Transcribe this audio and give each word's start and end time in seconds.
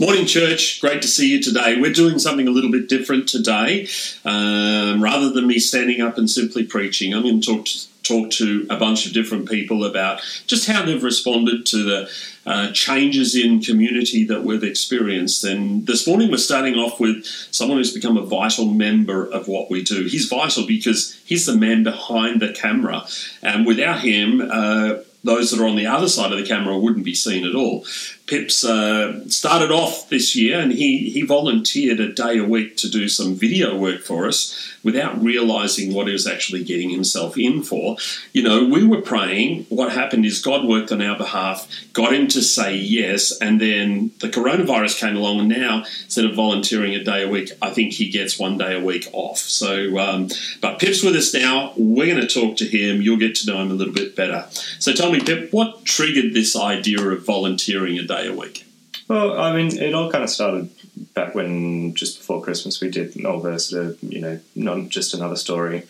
Morning, 0.00 0.26
church. 0.26 0.80
Great 0.80 1.02
to 1.02 1.08
see 1.08 1.28
you 1.28 1.42
today. 1.42 1.80
We're 1.80 1.92
doing 1.92 2.20
something 2.20 2.46
a 2.46 2.52
little 2.52 2.70
bit 2.70 2.88
different 2.88 3.28
today. 3.28 3.88
Um, 4.24 5.02
rather 5.02 5.28
than 5.28 5.48
me 5.48 5.58
standing 5.58 6.00
up 6.00 6.16
and 6.18 6.30
simply 6.30 6.62
preaching, 6.62 7.12
I'm 7.12 7.22
going 7.22 7.40
to 7.40 7.56
talk 7.56 7.64
to, 7.64 7.86
talk 8.04 8.30
to 8.34 8.64
a 8.70 8.76
bunch 8.76 9.06
of 9.06 9.12
different 9.12 9.48
people 9.48 9.82
about 9.84 10.20
just 10.46 10.68
how 10.68 10.84
they've 10.84 11.02
responded 11.02 11.66
to 11.66 11.82
the 11.82 12.10
uh, 12.46 12.70
changes 12.70 13.34
in 13.34 13.60
community 13.60 14.24
that 14.26 14.44
we've 14.44 14.62
experienced. 14.62 15.42
And 15.42 15.84
this 15.84 16.06
morning, 16.06 16.30
we're 16.30 16.36
starting 16.36 16.76
off 16.76 17.00
with 17.00 17.26
someone 17.50 17.78
who's 17.78 17.92
become 17.92 18.16
a 18.16 18.24
vital 18.24 18.66
member 18.66 19.26
of 19.26 19.48
what 19.48 19.68
we 19.68 19.82
do. 19.82 20.04
He's 20.04 20.28
vital 20.28 20.64
because 20.64 21.20
he's 21.24 21.44
the 21.44 21.56
man 21.56 21.82
behind 21.82 22.40
the 22.40 22.52
camera, 22.52 23.04
and 23.42 23.66
without 23.66 24.02
him, 24.02 24.48
uh, 24.48 24.98
those 25.24 25.50
that 25.50 25.60
are 25.60 25.66
on 25.66 25.74
the 25.74 25.86
other 25.86 26.08
side 26.08 26.30
of 26.30 26.38
the 26.38 26.46
camera 26.46 26.78
wouldn't 26.78 27.04
be 27.04 27.16
seen 27.16 27.44
at 27.44 27.56
all. 27.56 27.84
Pips 28.28 28.64
uh, 28.64 29.28
started 29.28 29.70
off 29.70 30.08
this 30.10 30.36
year 30.36 30.60
and 30.60 30.70
he, 30.70 31.10
he 31.10 31.22
volunteered 31.22 31.98
a 31.98 32.12
day 32.12 32.38
a 32.38 32.44
week 32.44 32.76
to 32.76 32.88
do 32.88 33.08
some 33.08 33.34
video 33.34 33.76
work 33.76 34.02
for 34.02 34.26
us 34.26 34.76
without 34.88 35.22
realizing 35.22 35.92
what 35.92 36.06
he 36.06 36.14
was 36.14 36.26
actually 36.26 36.64
getting 36.64 36.88
himself 36.88 37.36
in 37.36 37.62
for. 37.62 37.98
You 38.32 38.42
know, 38.42 38.64
we 38.64 38.86
were 38.86 39.02
praying. 39.02 39.66
What 39.68 39.92
happened 39.92 40.24
is 40.24 40.40
God 40.40 40.66
worked 40.66 40.90
on 40.90 41.02
our 41.02 41.14
behalf, 41.14 41.68
got 41.92 42.14
him 42.14 42.26
to 42.28 42.40
say 42.40 42.74
yes, 42.74 43.36
and 43.38 43.60
then 43.60 44.12
the 44.20 44.30
coronavirus 44.30 44.98
came 44.98 45.14
along. 45.14 45.40
And 45.40 45.48
now, 45.50 45.80
instead 46.04 46.24
of 46.24 46.34
volunteering 46.34 46.94
a 46.94 47.04
day 47.04 47.22
a 47.22 47.28
week, 47.28 47.50
I 47.60 47.68
think 47.68 47.92
he 47.92 48.08
gets 48.08 48.38
one 48.38 48.56
day 48.56 48.80
a 48.80 48.82
week 48.82 49.10
off. 49.12 49.36
So, 49.36 49.98
um, 49.98 50.28
but 50.62 50.78
Pip's 50.78 51.02
with 51.02 51.16
us 51.16 51.34
now. 51.34 51.74
We're 51.76 52.06
going 52.06 52.26
to 52.26 52.40
talk 52.40 52.56
to 52.56 52.64
him. 52.64 53.02
You'll 53.02 53.18
get 53.18 53.34
to 53.36 53.46
know 53.46 53.60
him 53.60 53.70
a 53.70 53.74
little 53.74 53.92
bit 53.92 54.16
better. 54.16 54.46
So, 54.78 54.94
tell 54.94 55.12
me, 55.12 55.20
Pip, 55.20 55.52
what 55.52 55.84
triggered 55.84 56.32
this 56.32 56.56
idea 56.56 57.06
of 57.06 57.26
volunteering 57.26 57.98
a 57.98 58.04
day 58.04 58.26
a 58.26 58.32
week? 58.32 58.64
Well, 59.06 59.38
I 59.38 59.54
mean, 59.54 59.76
it 59.76 59.94
all 59.94 60.10
kind 60.10 60.24
of 60.24 60.30
started 60.30 60.70
back 61.14 61.34
when 61.34 61.94
just 61.94 62.18
before 62.18 62.42
Christmas 62.42 62.80
we 62.80 62.90
did 62.90 63.24
all 63.24 63.40
the 63.40 63.58
sort 63.58 63.86
of 63.86 64.02
you 64.02 64.20
know 64.20 64.40
not 64.54 64.88
just 64.88 65.14
another 65.14 65.36
story 65.36 65.84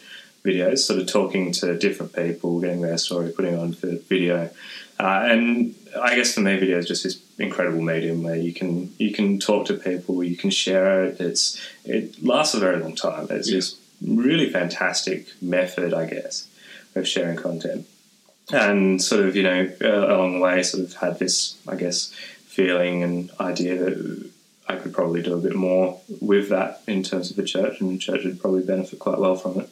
videos, 0.44 0.78
sort 0.78 1.00
of 1.00 1.06
talking 1.06 1.52
to 1.52 1.76
different 1.76 2.14
people, 2.14 2.60
getting 2.60 2.80
their 2.80 2.96
story, 2.96 3.32
putting 3.32 3.58
on 3.58 3.72
for 3.72 3.96
video, 4.08 4.50
uh, 4.98 5.26
and 5.30 5.74
I 6.00 6.16
guess 6.16 6.34
for 6.34 6.40
me, 6.40 6.56
video 6.56 6.78
is 6.78 6.86
just 6.86 7.04
this 7.04 7.20
incredible 7.38 7.82
medium 7.82 8.22
where 8.22 8.36
you 8.36 8.52
can 8.52 8.92
you 8.98 9.12
can 9.12 9.38
talk 9.38 9.66
to 9.66 9.74
people, 9.74 10.22
you 10.24 10.36
can 10.36 10.50
share 10.50 11.04
it. 11.04 11.20
It's 11.20 11.60
it 11.84 12.22
lasts 12.22 12.54
a 12.54 12.58
very 12.60 12.80
long 12.80 12.94
time. 12.94 13.26
It's 13.30 13.48
yeah. 13.48 13.56
this 13.56 13.78
really 14.02 14.50
fantastic 14.50 15.28
method, 15.40 15.92
I 15.94 16.06
guess, 16.06 16.48
of 16.94 17.06
sharing 17.06 17.36
content 17.36 17.86
and 18.50 19.02
sort 19.02 19.26
of 19.26 19.36
you 19.36 19.42
know 19.42 19.70
uh, 19.82 20.14
along 20.14 20.34
the 20.34 20.40
way 20.40 20.62
sort 20.62 20.82
of 20.82 20.94
had 20.94 21.18
this 21.18 21.58
I 21.68 21.76
guess 21.76 22.14
feeling 22.46 23.02
and 23.02 23.30
idea 23.40 23.76
that 23.76 24.30
I 24.68 24.76
could 24.76 24.92
probably 24.92 25.22
do 25.22 25.34
a 25.34 25.40
bit 25.40 25.54
more 25.54 26.00
with 26.20 26.50
that 26.50 26.82
in 26.86 27.02
terms 27.02 27.30
of 27.30 27.36
the 27.36 27.42
church 27.42 27.80
and 27.80 27.90
the 27.90 27.98
church 27.98 28.24
would 28.24 28.40
probably 28.40 28.62
benefit 28.62 28.98
quite 28.98 29.18
well 29.18 29.36
from 29.36 29.60
it. 29.60 29.70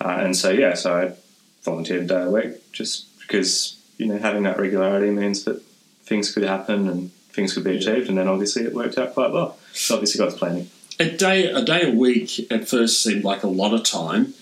Uh, 0.00 0.18
and 0.20 0.36
so 0.36 0.50
yeah 0.50 0.74
so 0.74 0.94
I 0.94 1.12
volunteered 1.64 2.02
a 2.02 2.06
day 2.06 2.22
a 2.22 2.30
week 2.30 2.72
just 2.72 3.18
because 3.20 3.80
you 3.98 4.06
know 4.06 4.18
having 4.18 4.44
that 4.44 4.58
regularity 4.58 5.10
means 5.10 5.44
that 5.44 5.62
things 6.04 6.32
could 6.32 6.42
happen 6.44 6.88
and 6.88 7.12
things 7.32 7.54
could 7.54 7.64
be 7.64 7.76
achieved 7.76 8.08
and 8.08 8.18
then 8.18 8.28
obviously 8.28 8.64
it 8.64 8.74
worked 8.74 8.98
out 8.98 9.14
quite 9.14 9.32
well. 9.32 9.58
So 9.72 9.94
obviously 9.94 10.18
God's 10.18 10.36
planning 10.36 10.70
a 10.98 11.10
day 11.10 11.46
a 11.46 11.62
day 11.62 11.90
a 11.90 11.94
week 11.94 12.50
at 12.50 12.68
first 12.68 13.02
seemed 13.02 13.24
like 13.24 13.42
a 13.42 13.48
lot 13.48 13.74
of 13.74 13.82
time 13.82 14.34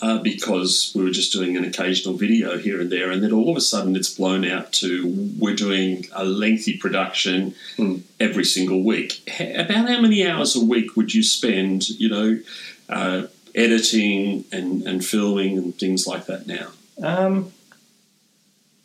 uh, 0.00 0.18
because 0.18 0.92
we 0.94 1.02
were 1.02 1.10
just 1.10 1.32
doing 1.32 1.56
an 1.56 1.64
occasional 1.64 2.14
video 2.14 2.56
here 2.56 2.80
and 2.80 2.90
there, 2.90 3.10
and 3.10 3.22
then 3.22 3.32
all 3.32 3.50
of 3.50 3.56
a 3.56 3.60
sudden 3.60 3.96
it's 3.96 4.14
blown 4.14 4.44
out 4.44 4.72
to 4.72 5.32
we're 5.38 5.56
doing 5.56 6.06
a 6.12 6.24
lengthy 6.24 6.76
production 6.76 7.54
mm. 7.76 8.00
every 8.20 8.44
single 8.44 8.82
week. 8.82 9.28
about 9.40 9.88
how 9.88 10.00
many 10.00 10.26
hours 10.26 10.54
a 10.54 10.64
week 10.64 10.96
would 10.96 11.14
you 11.14 11.22
spend, 11.22 11.88
you 11.88 12.08
know, 12.08 12.38
uh, 12.88 13.26
editing 13.54 14.44
and, 14.52 14.82
and 14.82 15.04
filming 15.04 15.58
and 15.58 15.76
things 15.76 16.06
like 16.06 16.26
that 16.26 16.46
now? 16.46 16.68
Um, 17.02 17.52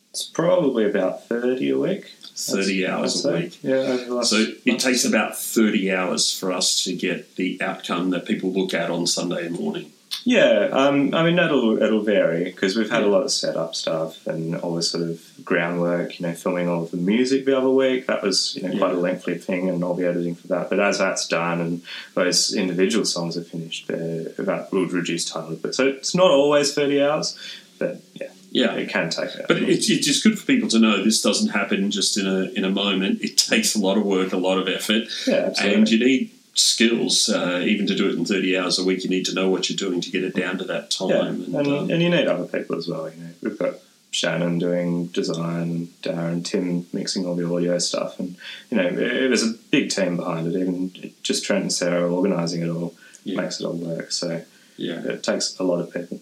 it's 0.09 0.23
probably 0.23 0.85
about 0.85 1.27
30 1.27 1.69
a 1.69 1.77
week. 1.77 2.11
30 2.35 2.81
That's, 2.81 2.91
hours 2.91 3.25
a 3.25 3.33
week. 3.33 3.63
Yeah, 3.63 4.21
so 4.23 4.45
it 4.65 4.79
takes 4.79 5.05
about 5.05 5.37
30 5.37 5.93
hours 5.93 6.37
for 6.37 6.51
us 6.51 6.83
to 6.83 6.95
get 6.95 7.35
the 7.35 7.61
outcome 7.61 8.09
that 8.11 8.25
people 8.25 8.51
look 8.51 8.73
at 8.73 8.89
on 8.89 9.05
Sunday 9.07 9.49
morning. 9.49 9.91
Yeah, 10.25 10.69
um, 10.71 11.13
I 11.13 11.23
mean 11.23 11.37
it'll 11.37 11.81
it'll 11.81 12.01
vary 12.01 12.45
because 12.45 12.77
we've 12.77 12.89
had 12.89 13.01
yeah. 13.01 13.07
a 13.07 13.11
lot 13.11 13.23
of 13.23 13.31
setup 13.31 13.75
stuff 13.75 14.25
and 14.25 14.55
all 14.55 14.75
this 14.75 14.89
sort 14.89 15.03
of 15.03 15.21
groundwork. 15.43 16.17
You 16.17 16.27
know, 16.27 16.33
filming 16.33 16.69
all 16.69 16.83
of 16.83 16.91
the 16.91 16.97
music 16.97 17.45
the 17.45 17.57
other 17.57 17.69
week 17.69 18.07
that 18.07 18.23
was 18.23 18.55
you 18.55 18.61
know 18.61 18.77
quite 18.77 18.93
yeah. 18.93 18.99
a 18.99 19.01
lengthy 19.01 19.35
thing, 19.35 19.69
and 19.69 19.83
all 19.83 19.95
the 19.95 20.07
editing 20.07 20.35
for 20.35 20.47
that. 20.47 20.69
But 20.69 20.79
as 20.79 20.99
that's 20.99 21.27
done 21.27 21.59
and 21.59 21.81
those 22.13 22.53
individual 22.53 23.05
songs 23.05 23.35
are 23.35 23.43
finished, 23.43 23.87
that 23.87 24.67
will 24.71 24.85
reduce 24.87 25.29
time 25.29 25.43
a 25.43 25.47
little 25.49 25.61
bit. 25.61 25.75
So 25.75 25.87
it's 25.87 26.15
not 26.15 26.31
always 26.31 26.73
thirty 26.73 27.03
hours, 27.03 27.37
but 27.77 27.99
yeah. 28.13 28.29
Yeah, 28.53 28.73
it 28.75 28.89
can 28.89 29.09
take 29.09 29.33
that. 29.33 29.47
But 29.47 29.63
it's, 29.63 29.89
it's 29.89 30.05
just 30.05 30.23
good 30.23 30.37
for 30.37 30.45
people 30.45 30.69
to 30.69 30.79
know 30.79 31.03
this 31.03 31.23
doesn't 31.23 31.49
happen 31.49 31.89
just 31.89 32.17
in 32.17 32.27
a 32.27 32.51
in 32.55 32.63
a 32.63 32.69
moment. 32.69 33.21
It 33.21 33.35
takes 33.35 33.75
a 33.75 33.79
lot 33.79 33.97
of 33.97 34.05
work, 34.05 34.31
a 34.31 34.37
lot 34.37 34.59
of 34.59 34.67
effort, 34.67 35.05
yeah, 35.25 35.51
and 35.59 35.89
you 35.89 36.05
need 36.05 36.31
skills. 36.53 37.29
Uh, 37.29 37.63
even 37.65 37.87
to 37.87 37.95
do 37.95 38.07
it 38.09 38.15
in 38.15 38.25
30 38.25 38.55
hours 38.57 38.77
a 38.77 38.85
week, 38.85 39.03
you 39.03 39.09
need 39.09 39.25
to 39.25 39.33
know 39.33 39.49
what 39.49 39.69
you're 39.69 39.77
doing 39.77 40.01
to 40.01 40.11
get 40.11 40.23
it 40.23 40.35
down 40.35 40.59
to 40.59 40.65
that 40.65 40.91
time. 40.91 41.09
Yeah. 41.09 41.25
And, 41.25 41.55
and, 41.55 41.67
um, 41.67 41.89
and 41.89 42.01
you 42.03 42.09
need 42.11 42.27
other 42.27 42.45
people 42.45 42.77
as 42.77 42.87
well. 42.87 43.09
You 43.09 43.23
know, 43.23 43.29
we've 43.41 43.57
got 43.57 43.73
Shannon 44.11 44.59
doing 44.59 45.07
design, 45.07 45.87
Darren, 46.03 46.45
Tim 46.45 46.85
mixing 46.93 47.25
all 47.25 47.35
the 47.35 47.51
audio 47.51 47.79
stuff, 47.79 48.19
and 48.19 48.35
you 48.69 48.77
know, 48.77 48.87
it, 48.87 49.31
was 49.31 49.43
a 49.43 49.53
big 49.71 49.89
team 49.89 50.15
behind 50.15 50.45
it. 50.45 50.59
Even 50.59 50.91
just 51.23 51.43
Trent 51.43 51.63
and 51.63 51.73
Sarah 51.73 52.13
organising 52.13 52.61
it 52.61 52.69
all 52.69 52.93
yeah. 53.23 53.41
makes 53.41 53.59
it 53.59 53.65
all 53.65 53.73
work. 53.73 54.11
So 54.11 54.43
yeah, 54.77 55.01
it 55.03 55.23
takes 55.23 55.57
a 55.59 55.63
lot 55.63 55.79
of 55.79 55.93
people. 55.93 56.19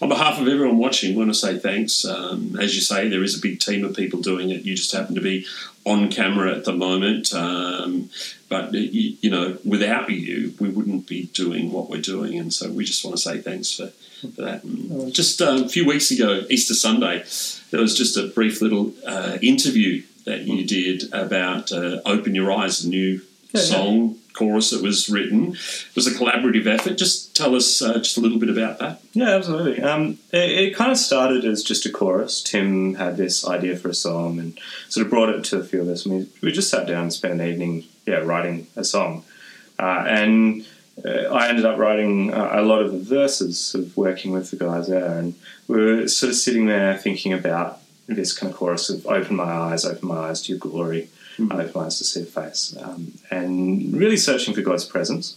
On 0.00 0.08
behalf 0.08 0.40
of 0.40 0.48
everyone 0.48 0.78
watching, 0.78 1.14
I 1.14 1.18
want 1.18 1.30
to 1.30 1.34
say 1.34 1.58
thanks. 1.58 2.04
Um, 2.04 2.58
as 2.58 2.74
you 2.74 2.80
say, 2.80 3.08
there 3.08 3.22
is 3.22 3.36
a 3.36 3.40
big 3.40 3.60
team 3.60 3.84
of 3.84 3.94
people 3.94 4.20
doing 4.20 4.50
it. 4.50 4.62
You 4.62 4.74
just 4.74 4.92
happen 4.92 5.14
to 5.14 5.20
be 5.20 5.46
on 5.84 6.10
camera 6.10 6.54
at 6.54 6.64
the 6.64 6.72
moment. 6.72 7.34
Um, 7.34 8.10
but, 8.48 8.72
you, 8.72 9.16
you, 9.20 9.30
know, 9.30 9.58
without 9.64 10.08
you, 10.08 10.54
we 10.58 10.70
wouldn't 10.70 11.06
be 11.06 11.26
doing 11.34 11.70
what 11.70 11.90
we're 11.90 12.00
doing. 12.00 12.38
And 12.38 12.52
so 12.52 12.70
we 12.70 12.84
just 12.84 13.04
want 13.04 13.16
to 13.16 13.22
say 13.22 13.40
thanks 13.40 13.72
for, 13.72 13.88
for 14.20 14.42
that. 14.42 14.64
And 14.64 15.12
just 15.12 15.42
uh, 15.42 15.64
a 15.64 15.68
few 15.68 15.86
weeks 15.86 16.10
ago, 16.10 16.44
Easter 16.48 16.74
Sunday, 16.74 17.24
there 17.70 17.80
was 17.80 17.96
just 17.96 18.16
a 18.16 18.28
brief 18.28 18.62
little 18.62 18.94
uh, 19.06 19.36
interview 19.42 20.02
that 20.24 20.42
you 20.42 20.66
did 20.66 21.12
about 21.12 21.72
uh, 21.72 22.00
Open 22.06 22.34
Your 22.34 22.52
Eyes, 22.52 22.84
a 22.84 22.88
new 22.88 23.20
yeah, 23.52 23.60
song. 23.60 24.10
Yeah 24.10 24.14
chorus 24.38 24.70
that 24.70 24.82
was 24.82 25.08
written. 25.08 25.52
It 25.52 25.96
was 25.96 26.06
a 26.06 26.12
collaborative 26.12 26.66
effort. 26.66 26.96
Just 26.96 27.36
tell 27.36 27.56
us 27.56 27.82
uh, 27.82 27.98
just 27.98 28.16
a 28.16 28.20
little 28.20 28.38
bit 28.38 28.48
about 28.48 28.78
that. 28.78 29.02
Yeah, 29.12 29.30
absolutely. 29.30 29.82
Um, 29.82 30.18
it, 30.32 30.50
it, 30.50 30.76
kind 30.76 30.92
of 30.92 30.96
started 30.96 31.44
as 31.44 31.64
just 31.64 31.86
a 31.86 31.90
chorus. 31.90 32.42
Tim 32.42 32.94
had 32.94 33.16
this 33.16 33.46
idea 33.46 33.76
for 33.76 33.88
a 33.88 33.94
song 33.94 34.38
and 34.38 34.58
sort 34.88 35.04
of 35.04 35.10
brought 35.10 35.30
it 35.30 35.44
to 35.46 35.58
a 35.58 35.64
few 35.64 35.82
of 35.82 35.88
us. 35.88 36.06
We, 36.06 36.28
we 36.40 36.52
just 36.52 36.70
sat 36.70 36.86
down 36.86 37.04
and 37.04 37.12
spent 37.12 37.40
an 37.40 37.46
evening, 37.46 37.84
yeah, 38.06 38.18
writing 38.18 38.68
a 38.76 38.84
song. 38.84 39.24
Uh, 39.78 40.04
and 40.06 40.66
uh, 41.04 41.34
I 41.34 41.48
ended 41.48 41.64
up 41.64 41.78
writing 41.78 42.30
a 42.32 42.62
lot 42.62 42.82
of 42.82 42.92
the 42.92 42.98
verses, 42.98 43.74
of 43.74 43.96
working 43.96 44.32
with 44.32 44.50
the 44.50 44.56
guys 44.56 44.86
there. 44.86 45.18
And 45.18 45.34
we 45.66 45.76
were 45.76 46.08
sort 46.08 46.30
of 46.30 46.36
sitting 46.36 46.66
there 46.66 46.96
thinking 46.96 47.32
about 47.32 47.80
this 48.06 48.32
kind 48.32 48.52
of 48.52 48.56
chorus 48.56 48.88
of 48.88 49.04
open 49.06 49.36
my 49.36 49.44
eyes, 49.44 49.84
open 49.84 50.08
my 50.08 50.28
eyes 50.28 50.42
to 50.42 50.52
your 50.52 50.58
glory 50.58 51.08
mm. 51.38 51.52
I 51.52 51.64
opened 51.64 51.90
to 51.92 52.04
see 52.04 52.22
a 52.22 52.24
face, 52.24 52.76
um, 52.80 53.14
and 53.30 53.96
really 53.96 54.16
searching 54.16 54.54
for 54.54 54.62
God's 54.62 54.84
presence. 54.84 55.36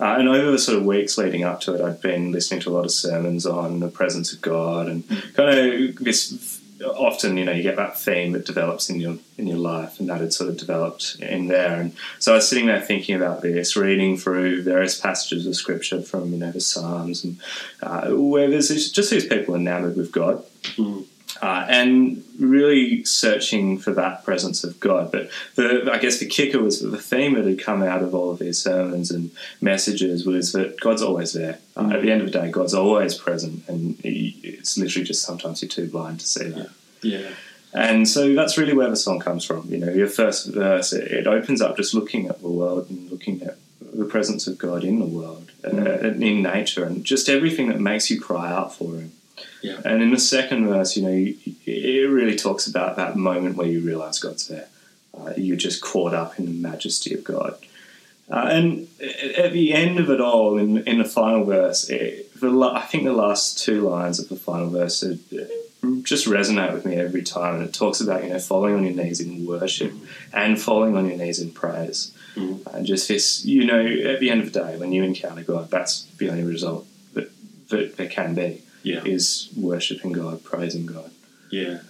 Uh, 0.00 0.16
and 0.18 0.28
over 0.28 0.50
the 0.50 0.58
sort 0.58 0.78
of 0.78 0.84
weeks 0.84 1.16
leading 1.18 1.44
up 1.44 1.60
to 1.60 1.74
it, 1.74 1.80
I'd 1.80 2.00
been 2.00 2.32
listening 2.32 2.60
to 2.60 2.70
a 2.70 2.72
lot 2.72 2.84
of 2.84 2.90
sermons 2.90 3.46
on 3.46 3.80
the 3.80 3.88
presence 3.88 4.32
of 4.32 4.40
God 4.40 4.88
and 4.88 5.06
kind 5.34 5.58
of 5.58 5.96
this. 5.96 6.60
Often, 6.84 7.36
you 7.36 7.44
know, 7.44 7.52
you 7.52 7.62
get 7.62 7.76
that 7.76 7.98
theme 7.98 8.32
that 8.32 8.44
develops 8.44 8.90
in 8.90 8.98
your 9.00 9.16
in 9.38 9.46
your 9.46 9.58
life, 9.58 10.00
and 10.00 10.08
that 10.08 10.20
had 10.20 10.32
sort 10.34 10.50
of 10.50 10.56
developed 10.56 11.16
in 11.20 11.46
there. 11.46 11.80
And 11.80 11.96
so 12.18 12.32
I 12.32 12.36
was 12.36 12.48
sitting 12.48 12.66
there 12.66 12.80
thinking 12.80 13.14
about 13.14 13.42
this, 13.42 13.76
reading 13.76 14.16
through 14.16 14.64
various 14.64 15.00
passages 15.00 15.46
of 15.46 15.54
scripture 15.54 16.02
from 16.02 16.32
you 16.32 16.38
know 16.38 16.50
the 16.50 16.60
Psalms, 16.60 17.22
and 17.22 17.38
uh, 17.80 18.10
where 18.10 18.50
there's 18.50 18.90
just 18.90 19.10
these 19.10 19.24
people 19.24 19.54
enamored 19.54 19.96
with 19.96 20.10
God. 20.10 20.44
Mm 20.76 21.06
uh, 21.42 21.66
and 21.68 22.22
really 22.38 23.04
searching 23.04 23.78
for 23.78 23.92
that 23.92 24.24
presence 24.24 24.64
of 24.64 24.78
God. 24.80 25.10
But 25.12 25.30
the, 25.54 25.90
I 25.92 25.98
guess 25.98 26.18
the 26.18 26.26
kicker 26.26 26.60
was 26.62 26.80
that 26.80 26.88
the 26.88 26.98
theme 26.98 27.34
that 27.34 27.46
had 27.46 27.60
come 27.60 27.82
out 27.82 28.02
of 28.02 28.14
all 28.14 28.30
of 28.30 28.38
these 28.38 28.62
sermons 28.62 29.10
and 29.10 29.30
messages 29.60 30.26
was 30.26 30.52
that 30.52 30.80
God's 30.80 31.02
always 31.02 31.32
there. 31.32 31.58
Uh, 31.76 31.90
at 31.90 32.02
the 32.02 32.10
end 32.10 32.22
of 32.22 32.30
the 32.30 32.38
day, 32.38 32.50
God's 32.50 32.74
always 32.74 33.14
present, 33.14 33.68
and 33.68 33.96
he, 33.96 34.38
it's 34.42 34.78
literally 34.78 35.04
just 35.04 35.22
sometimes 35.22 35.62
you're 35.62 35.68
too 35.68 35.88
blind 35.88 36.20
to 36.20 36.26
see 36.26 36.48
that. 36.50 36.70
Yeah. 37.02 37.30
And 37.72 38.08
so 38.08 38.34
that's 38.34 38.56
really 38.56 38.72
where 38.72 38.88
the 38.88 38.96
song 38.96 39.18
comes 39.18 39.44
from. 39.44 39.68
You 39.68 39.78
know, 39.78 39.90
your 39.90 40.06
first 40.06 40.46
verse, 40.54 40.92
it, 40.92 41.10
it 41.10 41.26
opens 41.26 41.60
up 41.60 41.76
just 41.76 41.92
looking 41.92 42.28
at 42.28 42.40
the 42.40 42.48
world 42.48 42.88
and 42.88 43.10
looking 43.10 43.42
at 43.42 43.56
the 43.80 44.04
presence 44.04 44.46
of 44.46 44.58
God 44.58 44.84
in 44.84 45.00
the 45.00 45.06
world, 45.06 45.50
uh, 45.64 46.00
in 46.00 46.42
nature, 46.42 46.84
and 46.84 47.04
just 47.04 47.28
everything 47.28 47.68
that 47.68 47.80
makes 47.80 48.10
you 48.10 48.20
cry 48.20 48.50
out 48.50 48.74
for 48.74 48.94
Him. 48.94 49.12
Yeah. 49.62 49.80
And 49.84 50.02
in 50.02 50.10
the 50.10 50.18
second 50.18 50.66
verse, 50.66 50.96
you 50.96 51.02
know, 51.02 51.32
it 51.66 52.10
really 52.10 52.36
talks 52.36 52.66
about 52.66 52.96
that 52.96 53.16
moment 53.16 53.56
where 53.56 53.66
you 53.66 53.80
realize 53.80 54.18
God's 54.18 54.48
there. 54.48 54.68
Uh, 55.18 55.32
you're 55.36 55.56
just 55.56 55.80
caught 55.82 56.12
up 56.12 56.38
in 56.38 56.44
the 56.46 56.50
majesty 56.52 57.14
of 57.14 57.24
God. 57.24 57.56
Uh, 58.30 58.46
and 58.50 58.88
at 59.36 59.52
the 59.52 59.72
end 59.72 59.98
of 59.98 60.08
it 60.10 60.20
all, 60.20 60.58
in, 60.58 60.78
in 60.88 60.98
the 60.98 61.04
final 61.04 61.44
verse, 61.44 61.88
it, 61.90 62.32
the, 62.40 62.50
I 62.60 62.80
think 62.82 63.04
the 63.04 63.12
last 63.12 63.62
two 63.62 63.82
lines 63.82 64.18
of 64.18 64.28
the 64.28 64.36
final 64.36 64.70
verse 64.70 65.02
are, 65.02 65.16
just 66.02 66.26
resonate 66.26 66.72
with 66.72 66.86
me 66.86 66.96
every 66.96 67.22
time. 67.22 67.56
And 67.56 67.64
it 67.64 67.74
talks 67.74 68.00
about 68.00 68.24
you 68.24 68.30
know 68.30 68.38
falling 68.38 68.74
on 68.74 68.84
your 68.84 68.94
knees 68.94 69.20
in 69.20 69.46
worship 69.46 69.92
and 70.32 70.60
falling 70.60 70.96
on 70.96 71.06
your 71.06 71.18
knees 71.18 71.40
in 71.40 71.52
praise. 71.52 72.16
Mm. 72.34 72.66
And 72.74 72.86
just 72.86 73.08
this, 73.08 73.44
you 73.44 73.64
know, 73.64 73.84
at 73.84 74.20
the 74.20 74.30
end 74.30 74.40
of 74.40 74.52
the 74.52 74.60
day, 74.60 74.76
when 74.78 74.92
you 74.92 75.04
encounter 75.04 75.42
God, 75.42 75.70
that's 75.70 76.04
the 76.18 76.30
only 76.30 76.42
result 76.42 76.86
that, 77.12 77.30
that 77.68 77.96
there 77.96 78.08
can 78.08 78.34
be 78.34 78.62
Yeah. 78.84 79.02
is 79.04 79.48
worshiping 79.56 80.12
God, 80.12 80.44
praising 80.44 80.86
God. 80.86 81.10
Yeah. 81.50 81.80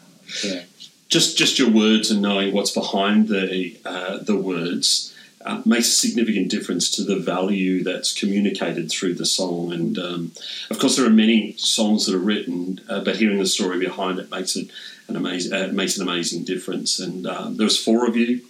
Yeah. 0.42 0.62
Just 1.08 1.36
just 1.36 1.58
your 1.58 1.70
words 1.70 2.10
and 2.10 2.22
knowing 2.22 2.54
what's 2.54 2.70
behind 2.70 3.28
the 3.28 3.76
uh, 3.84 4.18
the 4.18 4.36
words 4.36 5.14
uh, 5.44 5.60
makes 5.66 5.88
a 5.88 5.92
significant 5.92 6.50
difference 6.50 6.90
to 6.92 7.04
the 7.04 7.18
value 7.18 7.84
that's 7.84 8.18
communicated 8.18 8.90
through 8.90 9.14
the 9.14 9.26
song. 9.26 9.72
And 9.72 9.98
um, 9.98 10.32
of 10.70 10.78
course, 10.78 10.96
there 10.96 11.06
are 11.06 11.10
many 11.10 11.52
songs 11.58 12.06
that 12.06 12.14
are 12.14 12.18
written, 12.18 12.80
uh, 12.88 13.04
but 13.04 13.16
hearing 13.16 13.38
the 13.38 13.46
story 13.46 13.78
behind 13.78 14.18
it 14.18 14.30
makes 14.30 14.56
it 14.56 14.70
an 15.08 15.16
amazing 15.16 15.52
uh, 15.52 15.68
makes 15.72 15.98
an 15.98 16.08
amazing 16.08 16.44
difference. 16.44 16.98
And 16.98 17.26
um, 17.26 17.56
there 17.56 17.64
was 17.64 17.78
four 17.78 18.06
of 18.06 18.16
you. 18.16 18.40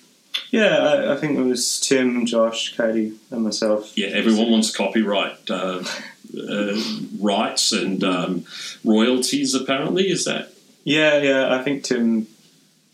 Yeah, 0.51 0.79
I, 0.79 1.15
I 1.15 1.17
think 1.17 1.39
it 1.39 1.43
was 1.43 1.81
Tim, 1.81 2.27
Josh, 2.27 2.77
Katie, 2.77 3.15
and 3.31 3.43
myself. 3.43 3.97
Yeah, 3.97 4.09
everyone 4.09 4.51
wants 4.51 4.75
copyright 4.75 5.51
uh, 6.39 6.81
rights 7.21 7.73
and 7.73 8.03
um, 8.05 8.45
royalties. 8.85 9.55
Apparently, 9.55 10.11
is 10.11 10.25
that 10.25 10.53
Yeah, 10.85 11.19
yeah. 11.23 11.55
I 11.55 11.63
think 11.63 11.85
Tim 11.85 12.27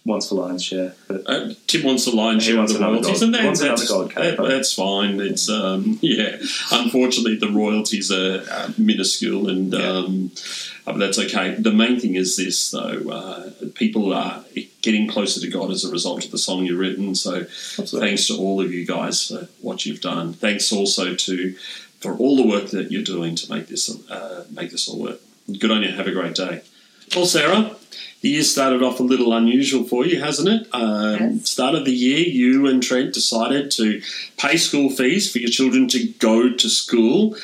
wants 0.06 0.28
the 0.30 0.34
lion's 0.34 0.64
share, 0.64 0.94
but 1.08 1.22
Uh, 1.26 1.52
Tim 1.66 1.82
wants 1.84 2.06
a 2.06 2.10
lion's 2.10 2.44
share 2.44 2.58
of 2.60 2.72
the 2.72 2.78
royalties, 2.78 3.20
and 3.22 3.34
that- 3.34 3.44
wants 3.44 3.60
another 3.60 3.76
that's, 3.76 4.14
that- 4.14 4.48
that's 4.48 4.72
fine. 4.72 5.20
It's 5.20 5.48
um, 5.50 5.98
yeah. 6.02 6.36
Unfortunately, 6.72 7.36
the 7.36 7.50
royalties 7.50 8.10
are 8.10 8.42
uh, 8.50 8.72
minuscule, 8.78 9.48
and 9.48 9.72
Yeah. 9.72 9.88
um, 9.90 10.30
but 10.86 10.98
that's 10.98 11.18
okay. 11.18 11.54
The 11.58 11.72
main 11.72 12.00
thing 12.00 12.14
is 12.16 12.36
this, 12.36 12.70
though: 12.70 13.10
uh, 13.10 13.50
people 13.74 14.12
are 14.14 14.42
getting 14.82 15.06
closer 15.06 15.38
to 15.40 15.46
God 15.48 15.70
as 15.70 15.84
a 15.84 15.90
result 15.90 16.24
of 16.24 16.30
the 16.30 16.38
song 16.38 16.64
you've 16.64 16.78
written. 16.78 17.14
So, 17.14 17.44
Absolutely. 17.78 18.00
thanks 18.08 18.26
to 18.28 18.36
all 18.38 18.60
of 18.62 18.72
you 18.72 18.86
guys 18.86 19.26
for 19.28 19.48
what 19.60 19.84
you've 19.84 20.00
done. 20.00 20.32
Thanks 20.32 20.72
also 20.72 21.14
to 21.14 21.54
for 22.00 22.14
all 22.16 22.36
the 22.36 22.46
work 22.46 22.70
that 22.70 22.90
you're 22.90 23.02
doing 23.02 23.34
to 23.36 23.52
make 23.52 23.68
this 23.68 23.88
uh, 24.10 24.44
make 24.50 24.70
this 24.70 24.88
all 24.88 24.98
work. 25.00 25.20
Good 25.58 25.70
on 25.70 25.82
you. 25.82 25.92
Have 25.92 26.06
a 26.06 26.12
great 26.12 26.34
day. 26.34 26.62
Well, 27.14 27.26
Sarah, 27.26 27.74
the 28.20 28.28
year 28.28 28.42
started 28.42 28.82
off 28.82 29.00
a 29.00 29.02
little 29.02 29.32
unusual 29.32 29.84
for 29.84 30.06
you, 30.06 30.20
hasn't 30.20 30.48
it? 30.48 30.68
Um, 30.72 31.18
Yes. 31.20 31.48
Start 31.50 31.74
of 31.74 31.84
the 31.84 31.92
year, 31.92 32.20
you 32.20 32.66
and 32.68 32.82
Trent 32.82 33.12
decided 33.14 33.70
to 33.72 34.00
pay 34.36 34.56
school 34.56 34.90
fees 34.90 35.30
for 35.30 35.38
your 35.38 35.50
children 35.50 35.88
to 35.88 36.06
go 36.18 36.52
to 36.52 36.68
school. 36.68 37.36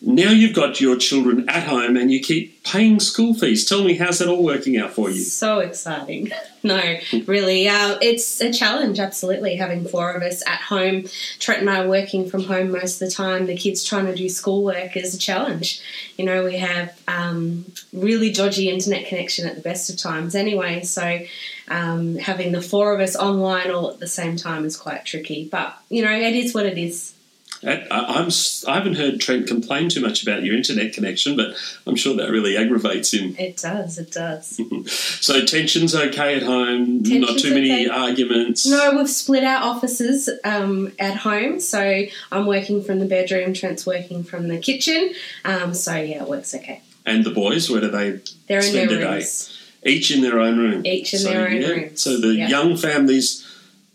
Now 0.00 0.30
you've 0.30 0.54
got 0.54 0.80
your 0.80 0.96
children 0.96 1.48
at 1.48 1.64
home 1.64 1.96
and 1.96 2.10
you 2.10 2.20
keep 2.20 2.62
paying 2.64 3.00
school 3.00 3.34
fees. 3.34 3.66
Tell 3.66 3.82
me, 3.82 3.94
how's 3.96 4.18
that 4.18 4.28
all 4.28 4.42
working 4.42 4.76
out 4.76 4.92
for 4.92 5.08
you? 5.10 5.20
So 5.20 5.60
exciting. 5.60 6.30
No, 6.64 6.80
really. 7.26 7.68
Uh, 7.68 7.98
it's 8.00 8.40
a 8.40 8.50
challenge, 8.50 8.98
absolutely, 8.98 9.56
having 9.56 9.86
four 9.86 10.14
of 10.14 10.22
us 10.22 10.42
at 10.46 10.62
home. 10.62 11.04
Trent 11.38 11.60
and 11.60 11.68
I 11.68 11.86
working 11.86 12.26
from 12.26 12.44
home 12.44 12.72
most 12.72 13.02
of 13.02 13.06
the 13.06 13.14
time. 13.14 13.44
The 13.44 13.54
kids 13.54 13.84
trying 13.84 14.06
to 14.06 14.14
do 14.14 14.30
schoolwork 14.30 14.96
is 14.96 15.14
a 15.14 15.18
challenge. 15.18 15.82
You 16.16 16.24
know, 16.24 16.42
we 16.42 16.56
have 16.56 16.98
um, 17.06 17.66
really 17.92 18.32
dodgy 18.32 18.70
internet 18.70 19.04
connection 19.04 19.46
at 19.46 19.56
the 19.56 19.60
best 19.60 19.90
of 19.90 19.98
times 19.98 20.34
anyway, 20.34 20.82
so 20.84 21.20
um, 21.68 22.16
having 22.16 22.52
the 22.52 22.62
four 22.62 22.94
of 22.94 23.00
us 23.00 23.14
online 23.14 23.70
all 23.70 23.90
at 23.90 23.98
the 23.98 24.06
same 24.06 24.36
time 24.36 24.64
is 24.64 24.74
quite 24.74 25.04
tricky. 25.04 25.46
But, 25.46 25.76
you 25.90 26.02
know, 26.02 26.12
it 26.12 26.34
is 26.34 26.54
what 26.54 26.64
it 26.64 26.78
is. 26.78 27.13
I, 27.66 27.86
I'm, 27.90 28.28
I 28.68 28.74
haven't 28.74 28.94
heard 28.96 29.20
Trent 29.20 29.46
complain 29.46 29.88
too 29.88 30.00
much 30.00 30.22
about 30.22 30.42
your 30.44 30.54
internet 30.56 30.92
connection, 30.92 31.36
but 31.36 31.54
I'm 31.86 31.96
sure 31.96 32.14
that 32.16 32.30
really 32.30 32.56
aggravates 32.56 33.12
him. 33.14 33.34
It 33.38 33.56
does, 33.56 33.98
it 33.98 34.10
does. 34.12 34.60
So 35.24 35.44
tension's 35.46 35.94
okay 35.94 36.36
at 36.36 36.42
home, 36.42 36.96
not 37.02 37.04
Tension's 37.08 37.42
too 37.42 37.54
many 37.54 37.86
okay. 37.86 37.88
arguments. 37.88 38.66
No, 38.66 38.92
we've 38.96 39.08
split 39.08 39.42
our 39.44 39.62
offices 39.62 40.28
um, 40.44 40.92
at 40.98 41.16
home. 41.16 41.60
So 41.60 42.02
I'm 42.30 42.46
working 42.46 42.82
from 42.84 42.98
the 42.98 43.06
bedroom, 43.06 43.54
Trent's 43.54 43.86
working 43.86 44.22
from 44.22 44.48
the 44.48 44.58
kitchen. 44.58 45.14
Um, 45.44 45.72
so 45.72 45.94
yeah, 45.96 46.22
it 46.22 46.28
works 46.28 46.54
okay. 46.54 46.82
And 47.06 47.24
the 47.24 47.30
boys, 47.30 47.70
where 47.70 47.80
do 47.80 47.88
they 47.90 48.20
They're 48.48 48.58
in 48.58 48.64
Spend 48.64 48.90
their 48.90 48.98
a 48.98 49.02
day. 49.02 49.12
rooms. 49.14 49.60
each 49.86 50.10
in 50.10 50.20
their 50.20 50.38
own 50.40 50.58
room? 50.58 50.84
Each 50.86 51.14
in 51.14 51.20
So, 51.20 51.30
their 51.30 51.48
own 51.48 51.56
yeah, 51.62 51.68
rooms. 51.68 52.02
So 52.02 52.20
the 52.20 52.34
Yeah. 52.34 52.48
young 52.48 52.76
families 52.76 53.46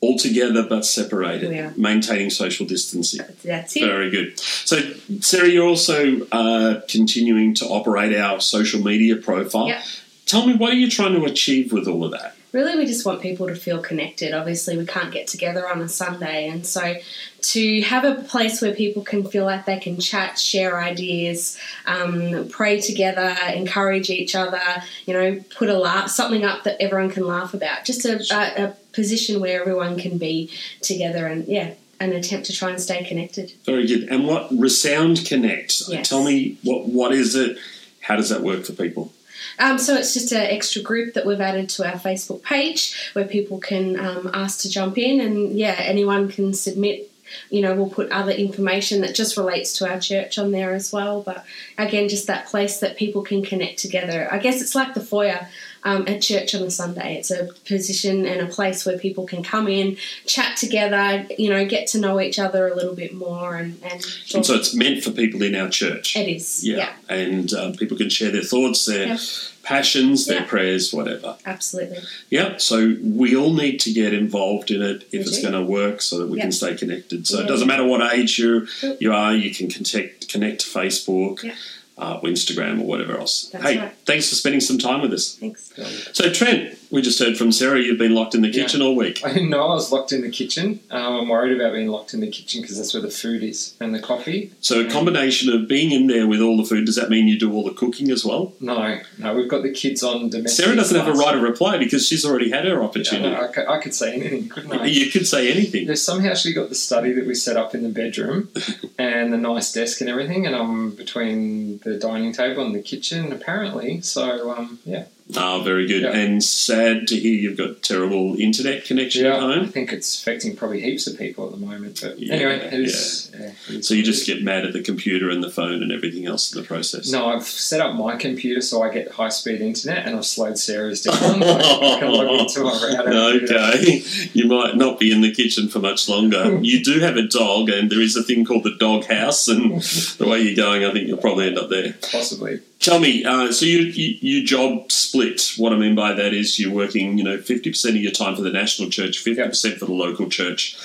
all 0.01 0.18
together 0.18 0.63
but 0.63 0.86
separated, 0.86 1.51
Yeah. 1.51 1.72
maintaining 1.75 2.30
social 2.30 2.66
distancing. 2.66 3.22
That's 3.44 3.75
it. 3.75 3.81
Very 3.81 4.10
good. 4.10 4.40
So, 4.40 4.80
Sarah, 5.19 5.50
you're 5.50 5.68
also 5.68 6.22
uh, 6.31 6.81
continuing 6.88 7.54
to 7.56 7.66
operate 7.66 8.16
our 8.16 8.40
social 8.40 8.81
media 8.81 9.18
profile. 9.18 9.68
Yep. 9.68 9.84
Tell 10.25 10.48
me, 10.48 10.54
what 10.56 10.72
are 10.72 10.78
you 10.78 10.90
trying 10.90 11.16
to 11.16 11.25
achieve 11.25 11.74
with 11.74 11.88
all 11.88 12.06
of 12.06 12.12
that? 12.12 12.36
Really, 12.51 12.78
we 12.78 12.88
just 12.88 13.06
want 13.06 13.22
people 13.22 13.48
to 13.48 13.56
feel 13.56 13.80
connected. 13.80 14.34
Obviously, 14.34 14.75
we 14.75 14.86
can't 14.86 15.12
get 15.12 15.28
together 15.28 15.69
on 15.69 15.81
a 15.81 15.88
Sunday, 15.88 16.48
and 16.48 16.66
so 16.66 16.96
to 17.42 17.81
have 17.81 18.04
a 18.04 18.24
place 18.24 18.62
where 18.62 18.74
people 18.74 19.04
can 19.04 19.24
feel 19.24 19.46
like 19.46 19.66
they 19.66 19.78
can 19.78 20.00
chat, 20.00 20.40
share 20.40 20.81
ideas, 20.81 21.60
um, 21.86 22.48
pray 22.50 22.81
together, 22.81 23.36
encourage 23.54 24.10
each 24.10 24.36
other. 24.36 24.62
You 25.06 25.13
know, 25.13 25.44
put 25.56 25.69
a 25.69 25.78
laugh, 25.78 26.10
something 26.10 26.44
up 26.44 26.63
that 26.63 26.81
everyone 26.81 27.12
can 27.12 27.28
laugh 27.28 27.54
about. 27.54 27.86
Just 27.86 28.04
a, 28.06 28.19
a, 28.31 28.66
a 28.66 28.75
position 28.94 29.40
where 29.40 29.62
everyone 29.62 30.00
can 30.00 30.18
be 30.18 30.51
together, 30.82 31.27
and 31.27 31.48
yeah, 31.48 31.74
an 32.00 32.13
attempt 32.13 32.48
to 32.48 32.53
try 32.53 32.70
and 32.70 32.82
stay 32.82 33.03
connected. 33.03 33.53
Very 33.65 33.86
good. 33.86 34.10
And 34.10 34.25
what 34.25 34.50
Resound 34.51 35.25
Connect? 35.25 35.84
Yes. 35.88 36.10
Tell 36.10 36.24
me 36.24 36.58
what 36.63 36.88
what 36.88 37.13
is 37.13 37.36
it? 37.36 37.58
How 38.01 38.15
does 38.15 38.29
that 38.29 38.41
work 38.41 38.65
for 38.65 38.74
people? 38.74 39.13
Um, 39.58 39.77
so 39.77 39.96
it's 39.96 40.13
just 40.13 40.31
an 40.31 40.41
extra 40.41 40.81
group 40.81 41.13
that 41.13 41.25
we've 41.25 41.41
added 41.41 41.69
to 41.69 41.86
our 41.86 42.00
Facebook 42.00 42.43
page 42.43 43.12
where 43.13 43.25
people 43.25 43.60
can 43.60 44.00
um, 44.00 44.29
ask 44.34 44.62
to 44.62 44.69
jump 44.69 44.98
in, 44.98 45.19
and 45.22 45.58
yeah, 45.58 45.75
anyone 45.77 46.29
can 46.29 46.53
submit. 46.53 47.12
You 47.51 47.62
know, 47.62 47.75
we'll 47.75 47.91
put 47.91 48.12
other 48.12 48.31
information 48.31 49.01
that 49.01 49.13
just 49.13 49.38
relates 49.38 49.74
to 49.77 49.88
our 49.88 50.00
church 50.00 50.39
on 50.39 50.51
there 50.51 50.74
as 50.74 50.91
well. 50.91 51.22
But 51.22 51.46
again, 51.77 52.10
just 52.10 52.25
that 52.25 52.48
place 52.48 52.79
that 52.79 52.98
people 52.98 53.22
can 53.22 53.43
connect 53.43 53.77
together. 53.77 54.27
I 54.31 54.39
guess 54.39 54.63
it's 54.63 54.74
like 54.74 54.96
the 54.96 55.00
foyer 55.00 55.48
um, 55.83 56.07
at 56.07 56.21
church 56.21 56.53
on 56.55 56.63
a 56.63 56.71
Sunday. 56.71 57.15
It's 57.15 57.31
a 57.31 57.50
position 57.65 58.25
and 58.25 58.41
a 58.41 58.45
place 58.48 58.86
where 58.86 58.98
people 58.98 59.25
can 59.25 59.43
come 59.43 59.67
in, 59.67 59.98
chat 60.25 60.57
together, 60.57 61.25
you 61.38 61.50
know, 61.50 61.65
get 61.65 61.88
to 61.88 62.00
know 62.00 62.19
each 62.19 62.39
other 62.39 62.67
a 62.67 62.75
little 62.75 62.95
bit 62.95 63.13
more, 63.13 63.55
and 63.55 63.79
and, 63.83 64.03
And 64.33 64.45
so 64.45 64.55
it's 64.55 64.74
meant 64.74 65.03
for 65.03 65.12
people 65.12 65.41
in 65.43 65.55
our 65.55 65.69
church. 65.69 66.15
it 66.15 66.27
is. 66.27 66.63
Yeah. 66.65 66.77
yeah 66.77 66.93
And 67.15 67.53
um, 67.53 67.74
people 67.74 67.98
can 67.98 68.09
share 68.09 68.31
their 68.31 68.41
thoughts, 68.43 68.86
their 68.86 69.07
Yeah. 69.07 69.17
passions, 69.63 70.25
their 70.25 70.39
Yeah. 70.41 70.45
prayers, 70.45 70.91
whatever. 70.93 71.36
absolutely. 71.45 72.00
Yeah, 72.29 72.57
so 72.57 72.95
we 73.03 73.36
all 73.36 73.53
need 73.53 73.79
to 73.81 73.91
get 73.93 74.13
involved 74.13 74.71
in 74.71 74.81
it 74.81 75.03
if 75.12 75.13
We 75.13 75.19
it's 75.19 75.41
going 75.41 75.53
to 75.53 75.62
work 75.63 76.01
so 76.01 76.17
that 76.19 76.27
we 76.27 76.39
can 76.39 76.51
stay 76.51 76.75
connected. 76.75 77.27
So 77.27 77.39
it 77.41 77.48
doesn't 77.48 77.67
matter 77.67 77.86
what 77.86 78.01
age 78.13 78.39
you 78.39 78.67
you 79.00 79.13
are, 79.13 79.33
you 79.36 79.53
can 79.53 79.67
connect, 79.69 80.27
connect 80.29 80.62
to 80.62 80.67
Facebook, 80.67 81.43
Yeah. 81.43 81.53
Uh, 82.00 82.20
or 82.24 82.29
Instagram, 82.29 82.79
or 82.79 82.86
whatever 82.86 83.18
else. 83.18 83.50
That's 83.51 83.63
hey, 83.63 83.77
right. 83.77 83.94
thanks 84.06 84.29
for 84.29 84.36
spending 84.36 84.62
some 84.62 84.77
time 84.77 85.01
with 85.01 85.13
us. 85.13 85.36
Thanks. 85.36 85.72
So, 86.13 86.32
Trent, 86.32 86.78
we 86.91 87.01
just 87.01 87.19
heard 87.19 87.38
from 87.38 87.51
Sarah, 87.51 87.79
you've 87.79 87.98
been 88.00 88.15
locked 88.15 88.34
in 88.34 88.41
the 88.41 88.48
Yeah. 88.48 88.63
kitchen 88.63 88.81
all 88.81 88.96
week. 88.96 89.22
I 89.24 89.31
didn't 89.31 89.50
know 89.50 89.62
I 89.67 89.74
was 89.75 89.91
locked 89.91 90.12
in 90.12 90.22
the 90.22 90.29
kitchen. 90.29 90.79
Um, 90.89 91.17
I'm 91.17 91.27
worried 91.29 91.55
about 91.55 91.74
being 91.74 91.88
locked 91.89 92.13
in 92.15 92.19
the 92.19 92.27
kitchen 92.31 92.62
because 92.62 92.77
that's 92.77 92.93
where 92.93 93.01
the 93.03 93.12
food 93.12 93.43
is 93.43 93.74
and 93.79 93.93
the 93.93 94.00
coffee. 94.00 94.51
So, 94.60 94.79
a 94.81 94.86
combination 94.89 95.53
of 95.53 95.67
being 95.67 95.91
in 95.91 96.08
there 96.08 96.25
with 96.27 96.41
all 96.41 96.58
the 96.58 96.63
food, 96.63 96.86
does 96.86 96.96
that 96.96 97.10
mean 97.10 97.27
you 97.27 97.38
do 97.38 97.53
all 97.53 97.63
the 97.63 97.72
cooking 97.74 98.10
as 98.10 98.25
well? 98.25 98.53
No, 98.60 99.00
no, 99.17 99.34
we've 99.36 99.48
got 99.48 99.62
the 99.63 99.72
kids 99.72 100.01
on 100.03 100.29
domestic. 100.29 100.65
Sarah 100.65 100.75
doesn't 100.75 100.98
have 101.00 101.08
a 101.08 101.13
right 101.17 101.36
of 101.36 101.41
reply 101.43 101.77
because 101.77 102.08
she's 102.08 102.25
already 102.25 102.50
had 102.50 102.65
her 102.65 102.72
Yeah, 102.79 102.79
opportunity. 102.81 103.29
no, 103.29 103.41
I, 103.43 103.48
could, 103.48 103.67
I 103.67 103.77
could 103.79 103.93
say 103.93 104.13
anything, 104.15 104.50
couldn't 104.50 104.72
I? 104.74 104.86
You 104.86 105.12
could 105.12 105.27
say 105.27 105.51
anything. 105.51 105.86
There's 105.86 106.03
somehow 106.03 106.34
she 106.34 106.53
got 106.53 106.69
the 106.69 106.75
study 106.75 107.12
that 107.13 107.25
we 107.27 107.36
set 107.36 107.55
up 107.55 107.75
in 107.75 107.84
the 107.84 107.89
bedroom 107.89 108.50
and 108.98 109.31
the 109.31 109.38
nice 109.38 109.72
desk 109.72 110.01
and 110.01 110.10
everything, 110.10 110.48
and 110.48 110.55
I'm 110.55 110.91
between 110.91 111.77
the 111.79 111.98
dining 111.98 112.34
table 112.34 112.65
and 112.65 112.74
the 112.74 112.81
kitchen 112.81 113.31
apparently. 113.31 114.01
So 114.01 114.51
um, 114.51 114.79
yeah, 114.86 115.05
Oh, 115.36 115.62
very 115.63 115.88
good. 115.88 116.01
Yeah. 116.03 116.12
And 116.12 116.43
sad 116.43 117.07
to 117.09 117.15
hear 117.15 117.33
you've 117.33 117.57
got 117.57 117.83
terrible 117.83 118.36
internet 118.39 118.86
connection 118.86 119.25
at 119.27 119.39
Yeah, 119.39 119.62
I 119.62 119.65
think 119.67 119.93
it's 119.93 120.19
affecting 120.19 120.55
probably 120.55 120.81
heaps 120.81 121.05
of 121.05 121.19
people 121.19 121.45
at 121.45 121.51
the 121.51 121.57
moment. 121.57 122.00
But 122.01 122.19
Yeah, 122.19 122.33
anyway, 122.33 122.55
it 122.55 122.74
is, 122.74 123.31
yeah, 123.38 123.51
it 123.69 123.86
So 123.86 123.93
you 123.93 124.01
just 124.03 124.25
get 124.25 124.43
mad 124.43 124.65
at 124.65 124.74
the 124.74 124.81
computer 124.81 125.29
and 125.29 125.43
the 125.43 125.51
phone 125.51 125.83
and 125.83 125.91
everything 125.91 126.25
else 126.25 126.51
in 126.53 126.59
the 126.62 126.67
process. 126.67 127.12
No, 127.12 127.27
I've 127.27 127.43
set 127.43 127.79
up 127.79 127.95
my 127.95 128.15
computer 128.15 128.62
so 128.62 128.81
I 128.81 128.91
get 128.91 129.12
high 129.12 129.29
speed 129.29 129.62
internet, 129.62 130.07
and 130.07 130.15
I've 130.15 130.25
slowed 130.25 130.57
Sarah's 130.57 131.03
down. 131.03 131.13
I 131.43 131.98
can 132.00 132.12
log 132.12 132.39
into 132.39 132.62
my 132.63 132.71
router. 132.71 133.09
and 133.09 133.39
do 133.39 133.48
that. 133.48 133.75
Okay, 133.75 134.03
you 134.33 134.48
might 134.48 134.77
not 134.77 135.00
be 135.00 135.12
in 135.12 135.21
the 135.21 135.33
kitchen 135.33 135.67
for 135.69 135.79
much 135.79 136.09
longer. 136.09 136.59
You 136.69 136.83
do 136.83 137.00
have 137.00 137.17
a 137.17 137.24
dog, 137.27 137.69
and 137.69 137.89
there 137.89 138.01
is 138.01 138.15
a 138.15 138.21
thing 138.24 138.45
called 138.45 138.63
the 138.63 138.75
dog 138.75 139.05
house. 139.05 139.48
And 139.48 139.81
the 140.17 140.27
way 140.27 140.41
you're 140.41 140.55
going, 140.55 140.83
I 140.86 140.91
think 140.91 141.07
you'll 141.07 141.17
probably 141.17 141.48
end 141.48 141.57
up 141.57 141.69
there. 141.69 141.93
Possibly. 142.12 142.59
Tell 142.89 143.00
me, 143.00 143.24
uh, 143.24 143.51
so 143.51 143.67
you, 143.67 143.81
you 143.81 144.17
you 144.19 144.43
job 144.43 144.91
split. 144.91 145.53
What 145.58 145.74
I 145.74 145.75
mean 145.75 145.93
by 145.93 146.13
that 146.13 146.34
is 146.34 146.60
you're 146.60 146.74
working, 146.74 147.19
you 147.19 147.24
know, 147.24 147.38
fifty 147.38 147.69
percent 147.69 147.96
of 147.96 148.01
your 148.01 148.12
time 148.12 148.36
for 148.36 148.41
the 148.41 148.50
national 148.50 148.89
church, 148.89 149.19
fifty 149.19 149.43
percent 149.43 149.77
for 149.77 149.86
the 149.86 149.93
local 149.93 150.27
church. 150.27 150.75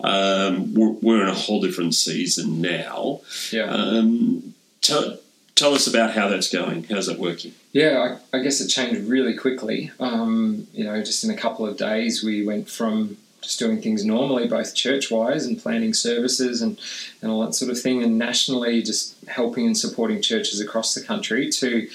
Um, 0.00 0.74
we're, 0.74 0.90
we're 0.90 1.22
in 1.22 1.28
a 1.28 1.34
whole 1.34 1.60
different 1.60 1.94
season 1.94 2.60
now. 2.60 3.20
Yeah. 3.52 3.66
Um, 3.66 4.54
tell 4.80 5.18
tell 5.54 5.72
us 5.72 5.86
about 5.86 6.14
how 6.14 6.26
that's 6.26 6.50
going. 6.50 6.82
How's 6.90 7.06
that 7.06 7.20
working? 7.20 7.52
Yeah, 7.70 8.18
I, 8.32 8.38
I 8.38 8.42
guess 8.42 8.60
it 8.60 8.66
changed 8.66 9.08
really 9.08 9.34
quickly. 9.34 9.92
Um, 10.00 10.66
you 10.72 10.82
know, 10.82 11.00
just 11.04 11.22
in 11.22 11.30
a 11.30 11.36
couple 11.36 11.64
of 11.64 11.76
days, 11.76 12.24
we 12.24 12.44
went 12.44 12.68
from 12.68 13.18
just 13.42 13.58
doing 13.58 13.82
things 13.82 14.04
normally, 14.04 14.46
both 14.48 14.74
church 14.74 15.10
wise 15.10 15.44
and 15.44 15.60
planning 15.60 15.92
services 15.92 16.62
and, 16.62 16.80
and 17.20 17.30
all 17.30 17.44
that 17.44 17.54
sort 17.54 17.70
of 17.70 17.80
thing, 17.80 18.02
and 18.02 18.16
nationally 18.16 18.82
just 18.82 19.14
helping 19.28 19.66
and 19.66 19.76
supporting 19.76 20.22
churches 20.22 20.60
across 20.60 20.94
the 20.94 21.02
country 21.02 21.50
to 21.50 21.88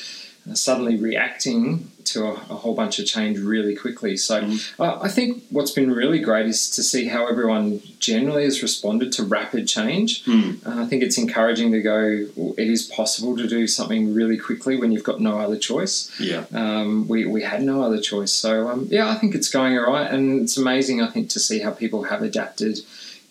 suddenly 0.54 0.96
reacting 0.96 1.92
to 2.06 2.26
a, 2.26 2.32
a 2.32 2.56
whole 2.56 2.74
bunch 2.74 3.00
of 3.00 3.06
change 3.06 3.38
really 3.40 3.76
quickly. 3.76 4.16
So 4.18 4.50
uh, 4.80 5.00
I 5.02 5.10
think 5.10 5.44
what's 5.50 5.72
been 5.72 5.92
really 5.92 6.20
great 6.20 6.46
is 6.46 6.70
to 6.72 6.84
see 6.84 7.08
how 7.08 7.28
everyone 7.28 7.82
generally 8.00 8.44
has 8.46 8.62
responded 8.62 9.12
to 9.14 9.24
rapid 9.24 9.68
change. 9.68 10.24
Hmm. 10.24 10.52
Uh, 10.66 10.84
I 10.84 10.86
think 10.86 11.04
it's 11.04 11.18
encouraging 11.18 11.72
to 11.74 11.82
go, 11.82 12.28
well, 12.36 12.54
it 12.58 12.68
is 12.68 12.84
possible 12.84 13.36
to 13.38 13.48
do 13.48 13.68
something 13.68 14.14
really 14.14 14.38
quickly 14.38 14.78
when 14.78 14.92
you've 14.92 15.04
got 15.04 15.20
no 15.20 15.40
other 15.40 15.58
choice. 15.58 16.12
Yeah. 16.20 16.46
Um, 16.54 17.08
we, 17.08 17.26
we 17.26 17.42
had 17.44 17.62
no 17.62 17.84
other 17.84 18.00
choice. 18.00 18.32
So, 18.32 18.70
um, 18.70 18.88
yeah, 18.90 19.10
I 19.10 19.16
think 19.16 19.36
it's 19.36 19.50
going 19.50 19.78
all 19.78 19.92
right. 19.92 20.10
And 20.10 20.42
it's 20.42 20.58
amazing, 20.58 21.02
I 21.02 21.08
think, 21.08 21.30
to 21.32 21.40
see 21.40 21.60
how 21.60 21.72
people 21.72 22.04
have 22.04 22.22
adapted 22.22 22.80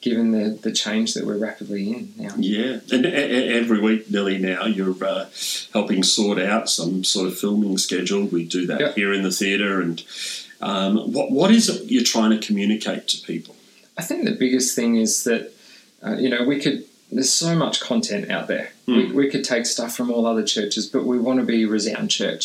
given 0.07 0.31
the, 0.31 0.51
the 0.67 0.71
change 0.71 1.15
that 1.15 1.27
we're 1.27 1.37
rapidly 1.49 1.91
in 1.93 2.13
now. 2.17 2.33
Yeah, 2.39 2.79
and 2.93 3.05
every 3.07 3.81
week, 3.81 4.09
nearly 4.11 4.39
now, 4.39 4.65
you're 4.67 4.95
uh, 5.05 5.27
helping 5.73 6.03
sort 6.05 6.39
out 6.39 6.71
some 6.71 7.03
sort 7.03 7.27
of 7.27 7.37
filming 7.37 7.77
schedule. 7.77 8.27
We 8.27 8.45
do 8.47 8.67
that 8.69 8.81
Yeah. 8.81 8.93
here 8.95 9.13
in 9.13 9.23
the 9.25 9.33
theatre. 9.33 9.81
And 9.81 10.03
um, 10.61 11.13
what 11.13 11.31
what 11.33 11.51
is 11.51 11.69
it 11.69 11.91
you're 11.91 12.05
trying 12.05 12.31
to 12.39 12.47
communicate 12.47 13.09
to 13.09 13.17
people? 13.27 13.57
I 13.99 14.03
think 14.03 14.25
the 14.25 14.37
biggest 14.45 14.77
thing 14.77 14.97
is 14.97 15.25
that, 15.25 15.53
uh, 16.07 16.17
you 16.23 16.29
know, 16.29 16.45
we 16.45 16.61
could, 16.61 16.85
there's 17.11 17.33
so 17.33 17.57
much 17.57 17.81
content 17.81 18.31
out 18.31 18.47
there. 18.47 18.71
We, 18.87 19.11
we 19.11 19.29
could 19.31 19.43
take 19.43 19.67
stuff 19.67 19.97
from 19.97 20.11
all 20.13 20.27
other 20.27 20.45
churches, 20.45 20.87
but 20.87 21.05
we 21.05 21.19
want 21.19 21.41
to 21.41 21.47
be 21.47 21.65
Resound 21.65 22.09
Church. 22.11 22.45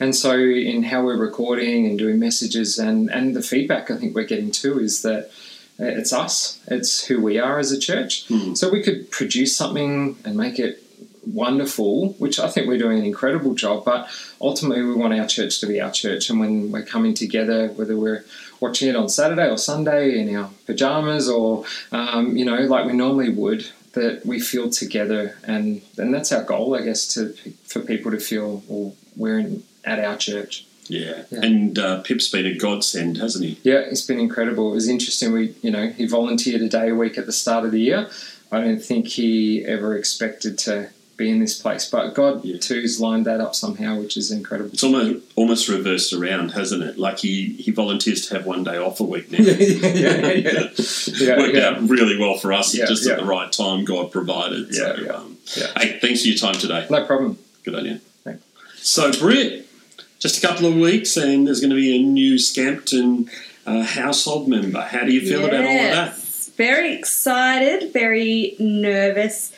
And 0.00 0.14
so, 0.14 0.32
in 0.38 0.82
how 0.82 1.02
we're 1.04 1.16
recording 1.16 1.86
and 1.86 1.98
doing 1.98 2.18
messages, 2.18 2.78
and, 2.78 3.08
and 3.10 3.34
the 3.34 3.42
feedback 3.42 3.90
I 3.90 3.96
think 3.96 4.14
we're 4.14 4.24
getting 4.34 4.50
too 4.50 4.78
is 4.80 5.00
that 5.02 5.30
it's 5.78 6.12
us, 6.12 6.60
it's 6.66 7.04
who 7.04 7.20
we 7.20 7.38
are 7.38 7.58
as 7.58 7.72
a 7.72 7.78
church. 7.78 8.26
Hmm. 8.28 8.54
So, 8.54 8.70
we 8.70 8.82
could 8.82 9.10
produce 9.10 9.56
something 9.56 10.16
and 10.24 10.36
make 10.36 10.58
it 10.58 10.82
wonderful, 11.32 12.14
which 12.14 12.38
I 12.38 12.48
think 12.48 12.66
we're 12.66 12.78
doing 12.78 12.98
an 12.98 13.04
incredible 13.04 13.54
job, 13.54 13.84
but 13.84 14.08
ultimately 14.40 14.82
we 14.82 14.94
want 14.94 15.18
our 15.18 15.26
church 15.26 15.60
to 15.60 15.66
be 15.66 15.80
our 15.80 15.90
church. 15.90 16.30
And 16.30 16.40
when 16.40 16.72
we're 16.72 16.84
coming 16.84 17.14
together, 17.14 17.68
whether 17.68 17.96
we're 17.96 18.24
watching 18.60 18.88
it 18.88 18.96
on 18.96 19.08
Saturday 19.08 19.48
or 19.48 19.58
Sunday 19.58 20.18
in 20.18 20.34
our 20.34 20.50
pajamas 20.66 21.28
or, 21.28 21.64
um, 21.92 22.36
you 22.36 22.44
know, 22.44 22.56
like 22.56 22.86
we 22.86 22.92
normally 22.92 23.30
would, 23.30 23.68
that 23.92 24.24
we 24.24 24.40
feel 24.40 24.70
together. 24.70 25.36
And, 25.44 25.82
and 25.96 26.12
that's 26.14 26.32
our 26.32 26.42
goal, 26.42 26.74
I 26.74 26.82
guess, 26.82 27.06
to 27.14 27.34
for 27.64 27.80
people 27.80 28.10
to 28.10 28.18
feel, 28.18 28.62
well, 28.66 28.94
we're 29.16 29.38
in, 29.38 29.62
at 29.84 29.98
our 29.98 30.16
church. 30.16 30.66
Yeah, 30.88 31.22
Yeah. 31.30 31.40
and 31.42 31.78
uh, 31.78 32.00
Pip's 32.02 32.28
been 32.30 32.46
a 32.46 32.54
godsend, 32.56 33.18
hasn't 33.18 33.44
he? 33.44 33.58
Yeah, 33.62 33.78
it's 33.80 34.02
been 34.06 34.18
incredible. 34.20 34.70
It 34.72 34.74
was 34.74 34.88
interesting. 34.88 35.32
We, 35.32 35.54
you 35.62 35.70
know, 35.70 35.88
he 35.88 36.06
volunteered 36.06 36.62
a 36.62 36.68
day 36.68 36.90
a 36.90 36.94
week 36.94 37.18
at 37.18 37.26
the 37.26 37.32
start 37.32 37.64
of 37.64 37.72
the 37.72 37.80
year. 37.80 38.08
I 38.50 38.60
don't 38.60 38.80
think 38.82 39.06
he 39.08 39.64
ever 39.66 39.96
expected 39.96 40.58
to 40.60 40.88
be 41.18 41.28
in 41.28 41.40
this 41.40 41.60
place, 41.60 41.90
but 41.90 42.14
God 42.14 42.44
Yeah. 42.44 42.58
too's 42.58 43.00
lined 43.00 43.26
that 43.26 43.40
up 43.40 43.54
somehow, 43.54 43.98
which 44.00 44.16
is 44.16 44.30
incredible. 44.30 44.70
It's 44.72 44.84
almost 44.84 45.20
almost 45.34 45.68
reversed 45.68 46.12
around, 46.12 46.50
hasn't 46.52 46.82
it? 46.84 46.96
Like 46.96 47.18
he, 47.18 47.54
he 47.54 47.72
volunteers 47.72 48.26
to 48.28 48.34
have 48.36 48.46
one 48.46 48.62
day 48.62 48.76
off 48.78 49.00
a 49.00 49.04
week 49.04 49.30
now. 49.32 49.38
yeah, 49.42 49.54
yeah, 49.56 50.30
yeah. 50.30 50.68
yeah, 51.08 51.36
Worked 51.38 51.56
out 51.56 51.88
really 51.88 52.16
well 52.18 52.38
for 52.38 52.52
us, 52.52 52.72
just 52.72 53.06
at 53.08 53.18
the 53.18 53.24
right 53.26 53.50
time. 53.50 53.84
God 53.84 54.12
provided. 54.12 54.72
so, 54.74 54.94
Yeah, 54.96 55.04
yeah, 55.06 55.10
um, 55.12 55.36
yeah. 55.56 55.66
Hey, 55.76 55.98
thanks 56.00 56.22
for 56.22 56.28
your 56.28 56.38
time 56.38 56.54
today. 56.54 56.86
No 56.88 57.04
problem. 57.04 57.36
Good 57.64 57.74
on 57.74 57.84
you. 57.84 57.98
Thanks. 58.22 58.42
So, 58.80 59.10
Britt, 59.18 59.67
just 60.18 60.42
a 60.42 60.46
couple 60.46 60.66
of 60.66 60.74
weeks, 60.74 61.16
and 61.16 61.46
there's 61.46 61.60
going 61.60 61.70
to 61.70 61.76
be 61.76 61.96
a 61.96 62.02
new 62.02 62.38
Scampton 62.38 63.30
uh, 63.66 63.82
household 63.82 64.48
member. 64.48 64.80
How 64.80 65.04
do 65.04 65.12
you 65.12 65.20
feel 65.20 65.44
about 65.44 65.64
all 65.64 65.70
of 65.70 65.90
that? 65.92 66.16
Very 66.56 66.94
excited, 66.96 67.92
very 67.92 68.56
nervous, 68.58 69.52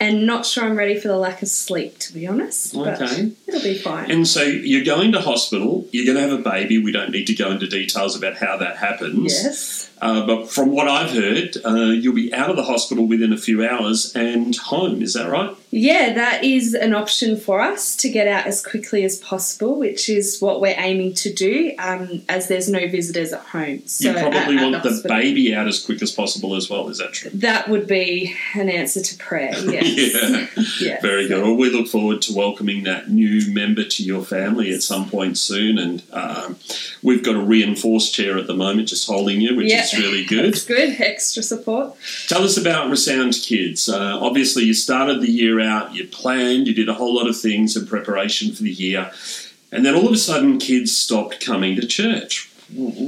and 0.00 0.26
not 0.26 0.46
sure 0.46 0.64
I'm 0.64 0.76
ready 0.76 0.98
for 0.98 1.08
the 1.08 1.16
lack 1.18 1.42
of 1.42 1.48
sleep, 1.48 1.98
to 1.98 2.14
be 2.14 2.26
honest. 2.26 2.72
But 2.74 3.00
Okay. 3.00 3.32
it'll 3.46 3.62
be 3.62 3.76
fine. 3.76 4.10
And 4.10 4.26
so 4.26 4.42
you're 4.42 4.84
going 4.84 5.12
to 5.12 5.20
hospital. 5.20 5.86
You're 5.92 6.06
going 6.06 6.16
to 6.16 6.30
have 6.30 6.38
a 6.40 6.42
baby. 6.50 6.78
We 6.78 6.92
don't 6.92 7.10
need 7.10 7.26
to 7.26 7.34
go 7.34 7.50
into 7.50 7.66
details 7.66 8.16
about 8.16 8.36
how 8.36 8.56
that 8.58 8.76
happens. 8.78 9.32
yes. 9.34 9.90
Uh, 10.00 10.26
but 10.26 10.50
from 10.50 10.72
what 10.72 10.88
I've 10.88 11.10
heard, 11.10 11.56
uh, 11.64 11.74
you'll 11.92 12.14
be 12.14 12.32
out 12.34 12.50
of 12.50 12.56
the 12.56 12.62
hospital 12.64 13.06
within 13.06 13.32
a 13.32 13.38
few 13.38 13.66
hours 13.66 14.14
and 14.14 14.54
home. 14.56 15.00
Is 15.02 15.14
that 15.14 15.30
right? 15.30 15.54
Yeah, 15.78 16.14
that 16.14 16.42
is 16.42 16.72
an 16.72 16.94
option 16.94 17.36
for 17.36 17.60
us 17.60 17.94
to 17.96 18.08
get 18.08 18.26
out 18.26 18.46
as 18.46 18.64
quickly 18.64 19.04
as 19.04 19.18
possible, 19.18 19.76
which 19.78 20.08
is 20.08 20.40
what 20.40 20.60
we're 20.62 20.74
aiming 20.78 21.12
to 21.14 21.32
do, 21.32 21.72
um, 21.78 22.22
as 22.30 22.48
there's 22.48 22.68
no 22.70 22.88
visitors 22.88 23.32
at 23.34 23.40
home. 23.40 23.82
So 23.86 24.08
you 24.08 24.14
probably 24.14 24.38
at- 24.38 24.48
at 24.48 24.62
want 24.62 24.82
the 24.82 24.88
hospital. 24.90 25.16
baby 25.16 25.54
out 25.54 25.68
as 25.68 25.78
quick 25.80 26.00
as 26.00 26.12
possible 26.12 26.56
as 26.56 26.70
well. 26.70 26.88
Is 26.88 26.96
that 26.98 27.12
true? 27.12 27.30
That 27.34 27.68
would 27.68 27.86
be 27.86 28.34
an 28.54 28.70
answer 28.70 29.02
to 29.02 29.16
prayer. 29.18 29.52
Yes. 29.66 30.14
yeah. 30.14 30.46
Yes. 30.80 31.02
Very 31.02 31.28
good. 31.28 31.42
Well, 31.42 31.54
we 31.56 31.68
look 31.70 31.88
forward 31.88 32.22
to 32.22 32.32
welcoming 32.34 32.84
that 32.84 33.10
new 33.10 33.52
member 33.52 33.84
to 33.84 34.02
your 34.02 34.22
family 34.24 34.72
at 34.72 34.82
some 34.82 35.10
point 35.10 35.36
soon. 35.36 35.78
And 35.78 36.02
um, 36.12 36.56
we've 37.02 37.22
got 37.22 37.34
a 37.36 37.40
reinforced 37.40 38.14
chair 38.14 38.38
at 38.38 38.46
the 38.46 38.54
moment 38.54 38.88
just 38.88 39.06
holding 39.06 39.40
you, 39.42 39.54
which 39.56 39.70
Yeah. 39.70 39.82
is 39.84 39.92
really 39.98 40.24
good. 40.32 40.46
That's 40.54 40.64
good. 40.64 40.98
Extra 41.00 41.42
support. 41.42 41.94
Tell 42.28 42.42
us 42.44 42.56
about 42.56 42.88
Resound 42.88 43.34
Kids. 43.42 43.88
Uh, 43.90 44.18
obviously, 44.20 44.64
you 44.64 44.72
started 44.74 45.20
the 45.20 45.30
year 45.30 45.60
out, 45.60 45.65
you 45.92 46.06
planned, 46.08 46.66
you 46.66 46.74
did 46.74 46.88
a 46.88 46.94
whole 46.94 47.14
lot 47.14 47.28
of 47.28 47.38
things 47.38 47.76
in 47.76 47.86
preparation 47.86 48.54
for 48.54 48.62
the 48.62 48.70
year. 48.70 49.10
And 49.72 49.84
then 49.84 49.94
all 49.94 50.06
of 50.06 50.12
a 50.12 50.18
sudden, 50.18 50.58
kids 50.58 50.96
stopped 50.96 51.44
coming 51.44 51.76
to 51.76 51.86
church. 51.86 52.50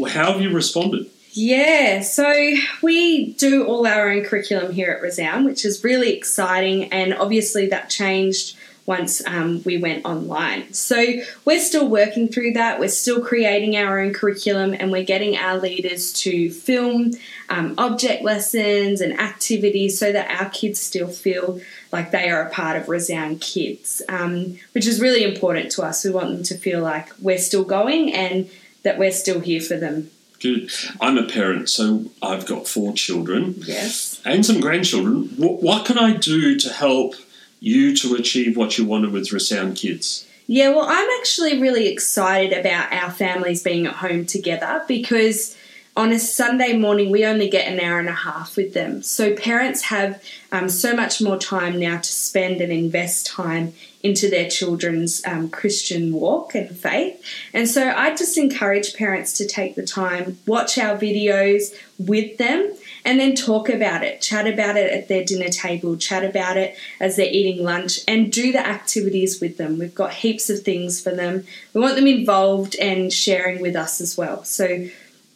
How 0.08 0.32
have 0.32 0.40
you 0.40 0.50
responded? 0.50 1.10
Yeah, 1.32 2.00
so 2.00 2.54
we 2.82 3.32
do 3.34 3.64
all 3.64 3.86
our 3.86 4.10
own 4.10 4.24
curriculum 4.24 4.72
here 4.72 4.90
at 4.90 5.02
Resound, 5.02 5.44
which 5.44 5.64
is 5.64 5.84
really 5.84 6.12
exciting, 6.16 6.92
and 6.92 7.14
obviously 7.14 7.66
that 7.68 7.90
changed 7.90 8.56
once 8.88 9.24
um, 9.26 9.62
we 9.64 9.76
went 9.76 10.02
online. 10.06 10.72
So 10.72 11.04
we're 11.44 11.60
still 11.60 11.88
working 11.88 12.26
through 12.26 12.54
that. 12.54 12.80
We're 12.80 12.88
still 12.88 13.22
creating 13.22 13.76
our 13.76 14.00
own 14.00 14.14
curriculum, 14.14 14.72
and 14.72 14.90
we're 14.90 15.04
getting 15.04 15.36
our 15.36 15.58
leaders 15.58 16.10
to 16.24 16.50
film 16.50 17.12
um, 17.50 17.74
object 17.76 18.24
lessons 18.24 19.02
and 19.02 19.20
activities 19.20 19.98
so 19.98 20.10
that 20.10 20.40
our 20.40 20.48
kids 20.48 20.80
still 20.80 21.08
feel 21.08 21.60
like 21.92 22.12
they 22.12 22.30
are 22.30 22.42
a 22.42 22.50
part 22.50 22.78
of 22.78 22.88
Resound 22.88 23.42
Kids, 23.42 24.00
um, 24.08 24.58
which 24.72 24.86
is 24.86 25.02
really 25.02 25.22
important 25.22 25.70
to 25.72 25.82
us. 25.82 26.02
We 26.02 26.10
want 26.10 26.30
them 26.30 26.42
to 26.44 26.56
feel 26.56 26.80
like 26.80 27.10
we're 27.20 27.38
still 27.38 27.64
going 27.64 28.14
and 28.14 28.48
that 28.84 28.98
we're 28.98 29.12
still 29.12 29.40
here 29.40 29.60
for 29.60 29.76
them. 29.76 30.10
Good. 30.40 30.70
I'm 30.98 31.18
a 31.18 31.26
parent, 31.26 31.68
so 31.68 32.06
I've 32.22 32.46
got 32.46 32.66
four 32.66 32.94
children. 32.94 33.56
Yes. 33.58 34.22
and 34.24 34.46
some 34.46 34.60
grandchildren. 34.60 35.30
What, 35.36 35.62
what 35.62 35.84
can 35.84 35.98
I 35.98 36.16
do 36.16 36.56
to 36.58 36.72
help 36.72 37.16
you 37.60 37.96
to 37.96 38.14
achieve 38.14 38.56
what 38.56 38.78
you 38.78 38.84
wanted 38.84 39.12
with 39.12 39.32
Resound 39.32 39.76
Kids? 39.76 40.26
Yeah, 40.46 40.70
well, 40.70 40.86
I'm 40.88 41.08
actually 41.20 41.60
really 41.60 41.88
excited 41.88 42.56
about 42.56 42.92
our 42.92 43.10
families 43.10 43.62
being 43.62 43.86
at 43.86 43.96
home 43.96 44.24
together 44.24 44.82
because 44.88 45.56
on 45.98 46.12
a 46.12 46.18
Sunday 46.18 46.76
morning 46.78 47.10
we 47.10 47.26
only 47.26 47.50
get 47.50 47.66
an 47.66 47.80
hour 47.80 47.98
and 47.98 48.08
a 48.08 48.12
half 48.12 48.56
with 48.56 48.72
them. 48.72 49.02
So 49.02 49.34
parents 49.34 49.82
have 49.82 50.22
um, 50.52 50.68
so 50.68 50.94
much 50.94 51.20
more 51.20 51.36
time 51.36 51.78
now 51.80 51.98
to 51.98 52.12
spend 52.12 52.60
and 52.60 52.72
invest 52.72 53.26
time 53.26 53.72
into 54.02 54.30
their 54.30 54.48
children's 54.48 55.20
um, 55.26 55.50
Christian 55.50 56.12
walk 56.12 56.54
and 56.54 56.70
faith. 56.70 57.20
And 57.52 57.68
so 57.68 57.90
I 57.90 58.14
just 58.14 58.38
encourage 58.38 58.94
parents 58.94 59.32
to 59.38 59.46
take 59.46 59.74
the 59.74 59.84
time, 59.84 60.38
watch 60.46 60.78
our 60.78 60.96
videos 60.96 61.74
with 61.98 62.38
them, 62.38 62.72
and 63.08 63.18
then 63.18 63.34
talk 63.34 63.70
about 63.70 64.04
it, 64.04 64.20
chat 64.20 64.46
about 64.46 64.76
it 64.76 64.92
at 64.92 65.08
their 65.08 65.24
dinner 65.24 65.48
table, 65.48 65.96
chat 65.96 66.22
about 66.22 66.58
it 66.58 66.76
as 67.00 67.16
they're 67.16 67.24
eating 67.24 67.64
lunch, 67.64 68.00
and 68.06 68.30
do 68.30 68.52
the 68.52 68.64
activities 68.64 69.40
with 69.40 69.56
them. 69.56 69.78
We've 69.78 69.94
got 69.94 70.12
heaps 70.12 70.50
of 70.50 70.60
things 70.60 71.00
for 71.00 71.14
them. 71.14 71.46
We 71.72 71.80
want 71.80 71.96
them 71.96 72.06
involved 72.06 72.76
and 72.76 73.10
sharing 73.10 73.62
with 73.62 73.76
us 73.76 74.02
as 74.02 74.18
well. 74.18 74.44
So, 74.44 74.90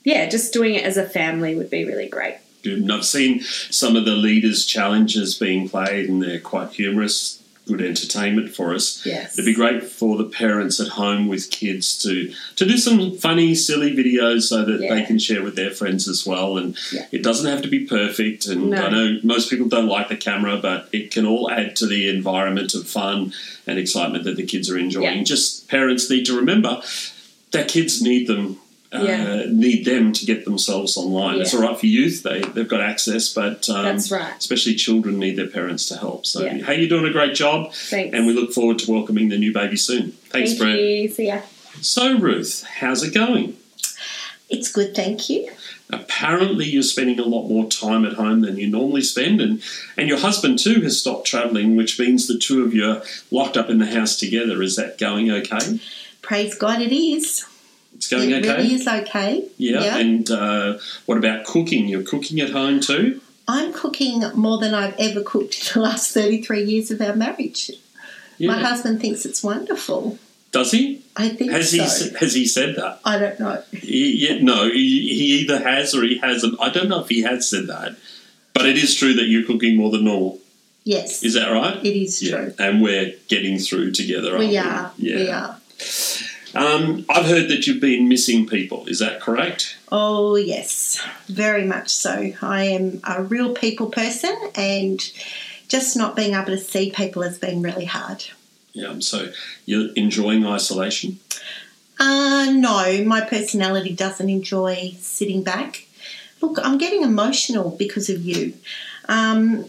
yeah, 0.04 0.28
just 0.28 0.52
doing 0.52 0.74
it 0.74 0.84
as 0.84 0.98
a 0.98 1.08
family 1.08 1.54
would 1.54 1.70
be 1.70 1.86
really 1.86 2.10
great. 2.10 2.36
And 2.62 2.92
I've 2.92 3.06
seen 3.06 3.40
some 3.40 3.96
of 3.96 4.04
the 4.04 4.16
leaders' 4.16 4.66
challenges 4.66 5.38
being 5.38 5.66
played, 5.66 6.10
and 6.10 6.22
they're 6.22 6.40
quite 6.40 6.72
humorous. 6.72 7.41
Good 7.68 7.80
entertainment 7.80 8.50
for 8.50 8.74
us. 8.74 9.06
Yes. 9.06 9.34
It'd 9.34 9.44
be 9.46 9.54
great 9.54 9.84
for 9.84 10.16
the 10.18 10.24
parents 10.24 10.80
at 10.80 10.88
home 10.88 11.28
with 11.28 11.48
kids 11.50 11.96
to 12.02 12.32
to 12.56 12.64
do 12.66 12.76
some 12.76 13.16
funny, 13.16 13.54
silly 13.54 13.92
videos 13.94 14.42
so 14.42 14.64
that 14.64 14.80
they 14.80 15.04
can 15.04 15.18
share 15.20 15.44
with 15.44 15.54
their 15.54 15.70
friends 15.70 16.08
as 16.08 16.26
well. 16.26 16.58
And 16.58 16.76
Yeah. 16.92 17.06
it 17.12 17.22
doesn't 17.22 17.48
have 17.48 17.62
to 17.62 17.68
be 17.68 17.80
perfect. 17.80 18.46
And 18.48 18.70
No. 18.70 18.76
I 18.82 18.90
know 18.90 19.18
most 19.22 19.48
people 19.48 19.68
don't 19.68 19.86
like 19.86 20.08
the 20.08 20.16
camera, 20.16 20.56
but 20.60 20.88
it 20.92 21.12
can 21.12 21.24
all 21.24 21.50
add 21.52 21.76
to 21.76 21.86
the 21.86 22.08
environment 22.08 22.74
of 22.74 22.88
fun 22.88 23.32
and 23.66 23.78
excitement 23.78 24.24
that 24.24 24.36
the 24.36 24.42
kids 24.42 24.68
are 24.68 24.76
enjoying. 24.78 25.18
Yeah. 25.18 25.22
Just 25.24 25.68
parents 25.68 26.10
need 26.10 26.26
to 26.26 26.34
remember 26.36 26.82
that 27.52 27.68
kids 27.68 28.02
need 28.02 28.26
them. 28.26 28.56
Uh, 28.92 29.02
Yeah. 29.02 29.44
Need 29.48 29.84
them 29.86 30.12
to 30.12 30.26
get 30.26 30.44
themselves 30.44 30.96
online. 30.96 31.40
It's 31.40 31.54
all 31.54 31.62
right 31.62 31.78
for 31.78 31.86
youth; 31.86 32.22
they 32.22 32.40
they've 32.40 32.68
got 32.68 32.80
access, 32.82 33.32
but 33.32 33.68
um, 33.70 33.84
That's 33.84 34.10
right. 34.10 34.34
especially 34.38 34.74
children 34.74 35.18
need 35.18 35.36
their 35.36 35.46
parents 35.48 35.86
to 35.88 35.96
help. 35.96 36.26
So, 36.26 36.44
Yeah. 36.44 36.58
hey, 36.58 36.78
you're 36.80 36.88
doing 36.90 37.06
a 37.06 37.10
great 37.12 37.34
job, 37.34 37.72
Thanks. 37.72 38.14
and 38.14 38.26
we 38.26 38.34
look 38.34 38.52
forward 38.52 38.78
to 38.80 38.90
welcoming 38.90 39.30
the 39.30 39.38
new 39.38 39.52
baby 39.52 39.76
soon. 39.76 40.12
Thanks, 40.28 40.50
Thank 40.50 40.60
Brett. 40.60 40.78
you. 40.78 41.08
See 41.08 41.26
ya. 41.28 41.40
So, 41.80 42.18
Ruth, 42.18 42.64
how's 42.80 43.02
it 43.02 43.14
going? 43.14 43.56
It's 44.50 44.70
good, 44.70 44.94
thank 44.94 45.30
you. 45.30 45.50
Apparently, 45.88 46.66
you're 46.66 46.82
spending 46.82 47.18
a 47.18 47.24
lot 47.24 47.48
more 47.48 47.66
time 47.68 48.04
at 48.04 48.14
home 48.14 48.40
than 48.42 48.56
you 48.58 48.66
normally 48.68 49.02
spend, 49.02 49.40
and, 49.40 49.62
and 49.96 50.08
your 50.08 50.18
husband 50.18 50.58
too 50.58 50.80
has 50.82 50.98
stopped 51.00 51.26
travelling, 51.26 51.76
which 51.76 51.98
means 51.98 52.26
the 52.28 52.38
two 52.38 52.62
of 52.64 52.74
you 52.74 52.84
are 52.90 53.02
locked 53.30 53.56
up 53.56 53.70
in 53.70 53.78
the 53.78 53.86
house 53.86 54.16
together. 54.18 54.62
Is 54.62 54.76
that 54.76 54.98
going 54.98 55.30
okay? 55.30 55.80
Praise 56.20 56.54
God, 56.54 56.80
it 56.82 56.92
is. 56.94 57.44
It's 58.02 58.08
going 58.08 58.32
it 58.32 58.44
okay. 58.44 58.56
really 58.56 58.74
is 58.74 58.88
okay. 58.88 59.48
Yeah. 59.58 59.96
And 59.96 60.28
uh, 60.28 60.78
what 61.06 61.18
about 61.18 61.44
cooking? 61.44 61.86
You're 61.86 62.02
cooking 62.02 62.40
at 62.40 62.50
home 62.50 62.80
too. 62.80 63.20
I'm 63.46 63.72
cooking 63.72 64.24
more 64.34 64.58
than 64.58 64.74
I've 64.74 64.96
ever 64.98 65.22
cooked 65.22 65.68
in 65.68 65.74
the 65.74 65.86
last 65.88 66.12
33 66.12 66.64
years 66.64 66.90
of 66.90 67.00
our 67.00 67.14
marriage. 67.14 67.70
Yeah. 68.38 68.48
My 68.50 68.58
husband 68.58 69.00
thinks 69.00 69.24
it's 69.24 69.44
wonderful. 69.44 70.18
Does 70.50 70.72
he? 70.72 71.04
I 71.16 71.28
think 71.28 71.52
Has 71.52 71.70
so. 71.70 71.76
he? 72.10 72.16
Has 72.16 72.34
he 72.34 72.44
said 72.44 72.74
that? 72.74 72.98
I 73.04 73.20
don't 73.20 73.38
know. 73.38 73.62
He, 73.70 74.26
yeah, 74.26 74.42
no, 74.42 74.64
he, 74.64 75.14
he 75.14 75.40
either 75.42 75.62
has 75.62 75.94
or 75.94 76.02
he 76.02 76.18
hasn't. 76.18 76.60
I 76.60 76.70
don't 76.70 76.88
know 76.88 77.02
if 77.02 77.08
he 77.08 77.22
has 77.22 77.48
said 77.48 77.68
that, 77.68 77.94
but 78.52 78.66
it 78.66 78.78
is 78.78 78.96
true 78.96 79.14
that 79.14 79.26
you're 79.26 79.46
cooking 79.46 79.76
more 79.76 79.92
than 79.92 80.06
normal. 80.06 80.40
Yes, 80.82 81.22
Is 81.22 81.34
that 81.34 81.52
right? 81.52 81.76
it 81.86 81.96
is 81.96 82.20
true. 82.20 82.52
And 82.58 82.82
we're 82.82 83.14
getting 83.28 83.58
through 83.58 83.92
together. 83.92 84.30
Aren't 84.32 84.40
we, 84.40 84.48
We 84.48 84.56
are. 84.58 84.92
Yeah. 84.96 85.16
We 85.16 85.30
are. 85.30 85.58
Um, 86.54 87.06
I've 87.08 87.26
heard 87.26 87.48
that 87.48 87.66
you've 87.66 87.80
been 87.80 88.08
missing 88.08 88.46
people. 88.46 88.86
Is 88.86 88.98
that 88.98 89.20
correct? 89.20 89.76
Oh, 89.90 90.36
yes, 90.36 91.02
very 91.26 91.64
much 91.64 91.88
so. 91.90 92.32
I 92.42 92.64
am 92.64 93.00
a 93.04 93.22
real 93.22 93.54
people 93.54 93.88
person, 93.90 94.36
and 94.54 95.00
just 95.68 95.96
not 95.96 96.14
being 96.16 96.34
able 96.34 96.46
to 96.46 96.58
see 96.58 96.90
people 96.90 97.22
has 97.22 97.38
been 97.38 97.62
really 97.62 97.86
hard. 97.86 98.24
Yeah. 98.74 98.96
So 99.00 99.32
you're 99.66 99.92
enjoying 99.94 100.46
isolation. 100.46 101.18
Uh, 101.98 102.50
no, 102.52 103.04
my 103.04 103.20
personality 103.20 103.94
doesn't 103.94 104.28
enjoy 104.28 104.94
sitting 104.98 105.42
back. 105.42 105.86
Look, 106.40 106.58
I'm 106.62 106.78
getting 106.78 107.02
emotional 107.02 107.70
because 107.70 108.10
of 108.10 108.22
you. 108.22 108.54
Um, 109.08 109.66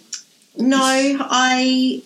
no, 0.58 0.80
I 0.80 2.02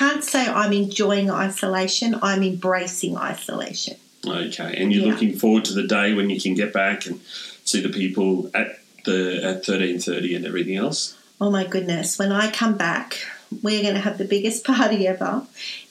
can't 0.00 0.24
say 0.24 0.42
I'm 0.48 0.72
enjoying 0.72 1.30
isolation. 1.30 2.08
I'm 2.22 2.42
embracing 2.42 3.16
isolation. 3.16 3.96
Okay. 4.26 4.70
And 4.78 4.92
you're 4.92 5.04
Yeah. 5.06 5.12
looking 5.12 5.34
forward 5.38 5.64
to 5.66 5.72
the 5.80 5.86
day 5.98 6.12
when 6.14 6.30
you 6.30 6.40
can 6.40 6.54
get 6.54 6.72
back 6.72 7.06
and 7.06 7.20
see 7.64 7.80
the 7.82 7.88
people 8.02 8.50
at 8.54 8.68
the 9.04 9.18
at 9.50 9.64
thirteen 9.66 9.98
thirty 9.98 10.34
and 10.36 10.44
everything 10.46 10.76
else. 10.76 11.00
Oh 11.40 11.50
my 11.50 11.64
goodness, 11.74 12.18
when 12.20 12.30
I 12.30 12.50
come 12.50 12.76
back, 12.76 13.18
we're 13.62 13.82
going 13.82 13.94
to 13.94 14.00
have 14.08 14.16
the 14.18 14.24
biggest 14.24 14.64
party 14.72 15.06
ever. 15.08 15.42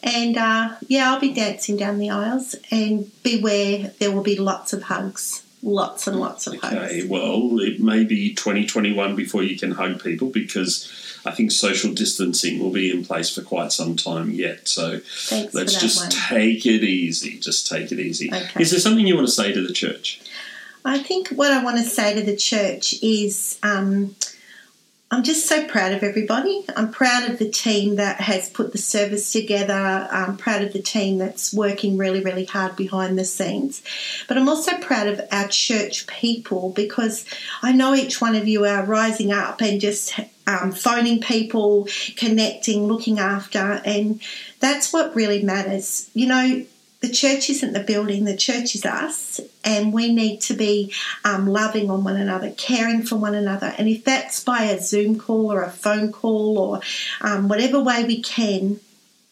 And 0.01 0.37
uh, 0.37 0.75
yeah, 0.87 1.11
I'll 1.11 1.19
be 1.19 1.33
dancing 1.33 1.75
down 1.77 1.99
the 1.99 2.09
aisles, 2.09 2.55
and 2.71 3.11
beware, 3.23 3.91
there 3.99 4.11
will 4.11 4.23
be 4.23 4.37
lots 4.37 4.71
of 4.73 4.83
hugs. 4.83 5.43
Lots 5.63 6.07
and 6.07 6.19
lots 6.19 6.47
of 6.47 6.53
Okay, 6.55 6.75
hugs. 7.01 7.05
well, 7.05 7.59
it 7.59 7.79
may 7.79 8.03
be 8.03 8.33
2021 8.33 9.15
before 9.15 9.43
you 9.43 9.59
can 9.59 9.71
hug 9.71 10.01
people 10.03 10.29
because 10.29 10.89
I 11.25 11.31
think 11.31 11.51
social 11.51 11.93
distancing 11.93 12.59
will 12.59 12.71
be 12.71 12.89
in 12.89 13.05
place 13.05 13.33
for 13.33 13.41
quite 13.41 13.71
some 13.71 13.95
time 13.95 14.31
yet. 14.31 14.67
So 14.67 14.99
Thanks 14.99 15.53
let's 15.53 15.79
just 15.79 16.01
one. 16.01 16.09
take 16.09 16.65
it 16.65 16.83
easy. 16.83 17.37
Just 17.39 17.67
take 17.67 17.91
it 17.91 17.99
easy. 17.99 18.33
Okay. 18.33 18.61
Is 18.61 18.71
there 18.71 18.79
something 18.79 19.05
you 19.05 19.15
want 19.15 19.27
to 19.27 19.33
say 19.33 19.51
to 19.51 19.65
the 19.65 19.73
church? 19.73 20.21
I 20.83 20.97
think 20.99 21.29
what 21.29 21.51
I 21.51 21.63
want 21.63 21.77
to 21.77 21.83
say 21.83 22.15
to 22.15 22.23
the 22.23 22.35
church 22.35 22.95
is 23.03 23.59
um, 23.61 24.15
I'm 25.13 25.23
just 25.23 25.45
so 25.45 25.67
proud 25.67 25.91
of 25.91 26.03
everybody. 26.03 26.65
I'm 26.73 26.89
proud 26.89 27.29
of 27.29 27.37
the 27.37 27.49
team 27.49 27.97
that 27.97 28.21
has 28.21 28.49
put 28.49 28.71
the 28.71 28.77
service 28.77 29.31
together. 29.31 29.73
I'm 30.09 30.37
proud 30.37 30.63
of 30.63 30.71
the 30.71 30.81
team 30.81 31.17
that's 31.17 31.53
working 31.53 31.97
really, 31.97 32.23
really 32.23 32.45
hard 32.45 32.77
behind 32.77 33.19
the 33.19 33.25
scenes. 33.25 33.83
But 34.29 34.37
I'm 34.37 34.47
also 34.47 34.77
proud 34.77 35.07
of 35.07 35.21
our 35.29 35.49
church 35.49 36.07
people 36.07 36.71
because 36.71 37.25
I 37.61 37.73
know 37.73 37.93
each 37.93 38.21
one 38.21 38.35
of 38.35 38.47
you 38.47 38.63
are 38.63 38.85
rising 38.85 39.33
up 39.33 39.61
and 39.61 39.81
just 39.81 40.17
um, 40.51 40.71
phoning 40.71 41.21
people, 41.21 41.87
connecting, 42.17 42.87
looking 42.87 43.19
after, 43.19 43.81
and 43.85 44.21
that's 44.59 44.91
what 44.91 45.15
really 45.15 45.41
matters. 45.43 46.09
You 46.13 46.27
know, 46.27 46.65
the 47.01 47.09
church 47.09 47.49
isn't 47.49 47.73
the 47.73 47.79
building, 47.79 48.25
the 48.25 48.37
church 48.37 48.75
is 48.75 48.85
us, 48.85 49.39
and 49.63 49.91
we 49.91 50.13
need 50.13 50.41
to 50.41 50.53
be 50.53 50.93
um, 51.23 51.47
loving 51.47 51.89
on 51.89 52.03
one 52.03 52.17
another, 52.17 52.51
caring 52.51 53.03
for 53.03 53.15
one 53.15 53.35
another. 53.35 53.73
And 53.77 53.87
if 53.87 54.03
that's 54.03 54.43
by 54.43 54.63
a 54.63 54.81
Zoom 54.81 55.17
call 55.17 55.51
or 55.51 55.63
a 55.63 55.71
phone 55.71 56.11
call 56.11 56.57
or 56.57 56.81
um, 57.21 57.47
whatever 57.47 57.81
way 57.81 58.03
we 58.03 58.21
can, 58.21 58.79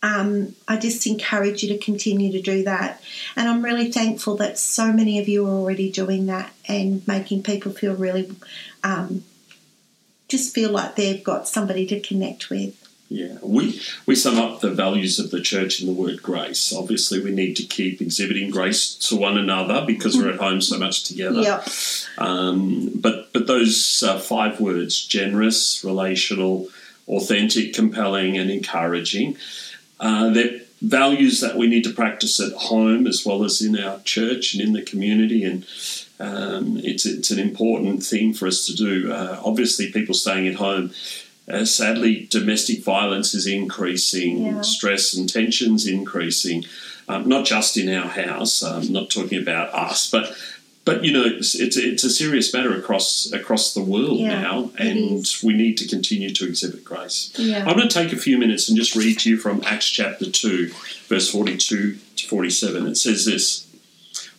um, 0.02 0.56
I 0.68 0.78
just 0.78 1.06
encourage 1.06 1.62
you 1.62 1.70
to 1.70 1.78
continue 1.78 2.32
to 2.32 2.42
do 2.42 2.64
that. 2.64 3.04
And 3.36 3.50
I'm 3.50 3.64
really 3.64 3.92
thankful 3.92 4.38
that 4.38 4.58
so 4.58 4.94
many 4.94 5.20
of 5.20 5.28
you 5.28 5.46
are 5.46 5.52
already 5.52 5.92
doing 5.92 6.28
that 6.28 6.54
and 6.68 7.06
making 7.08 7.44
people 7.44 7.74
feel 7.74 7.96
really, 7.96 8.34
um, 8.84 9.24
just 10.30 10.54
feel 10.54 10.72
like 10.72 10.96
they've 10.96 11.24
got 11.24 11.48
somebody 11.48 11.86
to 11.88 12.00
connect 12.00 12.50
with. 12.50 12.76
Yeah, 13.10 13.40
we 13.42 13.82
we 14.06 14.14
sum 14.14 14.38
up 14.38 14.62
the 14.62 14.70
values 14.70 15.18
of 15.18 15.32
the 15.32 15.42
church 15.42 15.82
in 15.82 15.88
the 15.88 15.94
word 15.94 16.22
grace. 16.22 16.72
Obviously, 16.72 17.20
we 17.20 17.32
need 17.32 17.56
to 17.56 17.64
keep 17.64 18.02
exhibiting 18.02 18.52
grace 18.52 18.94
to 19.10 19.16
one 19.16 19.36
another 19.36 19.84
because 19.86 20.16
we're 20.16 20.30
at 20.30 20.40
home 20.40 20.62
so 20.62 20.78
much 20.78 21.06
together. 21.06 21.42
Yep. 21.42 21.68
Um, 22.20 22.92
but 22.94 23.34
but 23.34 23.48
those 23.48 24.04
uh, 24.04 24.20
five 24.20 24.62
words: 24.62 25.04
generous, 25.04 25.84
relational, 25.84 26.70
authentic, 27.08 27.74
compelling, 27.74 28.38
and 28.38 28.52
encouraging. 28.52 29.38
Uh, 30.00 30.30
they're 30.30 30.60
values 30.82 31.42
that 31.42 31.58
we 31.58 31.68
need 31.68 31.84
to 31.84 31.94
practice 31.94 32.40
at 32.40 32.54
home 32.54 33.06
as 33.06 33.26
well 33.26 33.44
as 33.44 33.62
in 33.62 33.78
our 33.78 34.00
church 34.02 34.54
and 34.54 34.64
in 34.64 34.74
the 34.74 34.82
community. 34.82 35.44
And 35.44 35.66
um, 36.20 36.78
it's 36.84 37.06
it's 37.06 37.32
an 37.32 37.40
important 37.40 38.04
thing 38.04 38.34
for 38.34 38.48
us 38.48 38.66
to 38.66 38.74
do. 38.76 39.12
Uh, 39.12 39.40
obviously, 39.44 39.92
people 39.92 40.14
staying 40.14 40.48
at 40.48 40.56
home. 40.56 40.92
Uh, 41.52 41.66
sadly, 41.66 42.28
domestic 42.30 42.84
violence 42.84 43.34
is 43.34 43.48
increasing, 43.48 44.46
Yeah. 44.46 44.62
stress 44.62 45.16
and 45.16 45.28
tensions 45.28 45.88
increasing, 45.88 46.64
um, 47.08 47.28
not 47.28 47.44
just 47.46 47.76
in 47.76 47.90
our 47.90 48.08
house. 48.08 48.62
I'm 48.62 48.92
not 48.94 49.10
talking 49.10 49.40
about 49.42 49.74
us, 49.74 50.10
but 50.12 50.36
but 50.86 51.04
you 51.04 51.12
know 51.12 51.24
it's, 51.26 51.56
it's 51.56 51.76
it's 51.78 52.04
a 52.04 52.10
serious 52.10 52.54
matter 52.54 52.76
across 52.78 53.32
across 53.34 53.74
the 53.74 53.82
world 53.82 54.20
Yeah, 54.20 54.42
now, 54.42 54.72
and 54.78 55.26
we 55.44 55.54
need 55.54 55.78
to 55.80 55.88
continue 55.88 56.30
to 56.32 56.46
exhibit 56.46 56.84
grace. 56.84 57.32
Yeah. 57.38 57.60
I'm 57.66 57.76
going 57.78 57.88
to 57.90 57.94
take 57.94 58.14
a 58.14 58.18
few 58.18 58.38
minutes 58.38 58.70
and 58.70 58.78
just 58.78 58.96
read 58.96 59.18
to 59.20 59.30
you 59.30 59.38
from 59.38 59.64
Acts 59.66 59.90
chapter 59.90 60.30
two, 60.30 60.72
verse 61.08 61.30
forty-two 61.32 61.98
to 62.18 62.28
forty-seven. 62.28 62.86
It 62.88 62.96
says 62.98 63.26
this: 63.26 63.66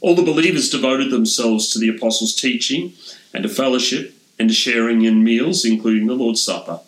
All 0.01 0.15
the 0.15 0.23
believers 0.23 0.71
devoted 0.71 1.11
themselves 1.11 1.71
to 1.73 1.79
the 1.79 1.89
apostles' 1.89 2.35
teaching 2.35 2.95
and 3.35 3.43
to 3.43 3.49
fellowship 3.49 4.15
and 4.39 4.49
to 4.49 4.55
sharing 4.55 5.03
in 5.03 5.23
meals, 5.23 5.65
including 5.65 6.07
the 6.07 6.15
Lord's 6.15 6.43
Supper, 6.43 6.81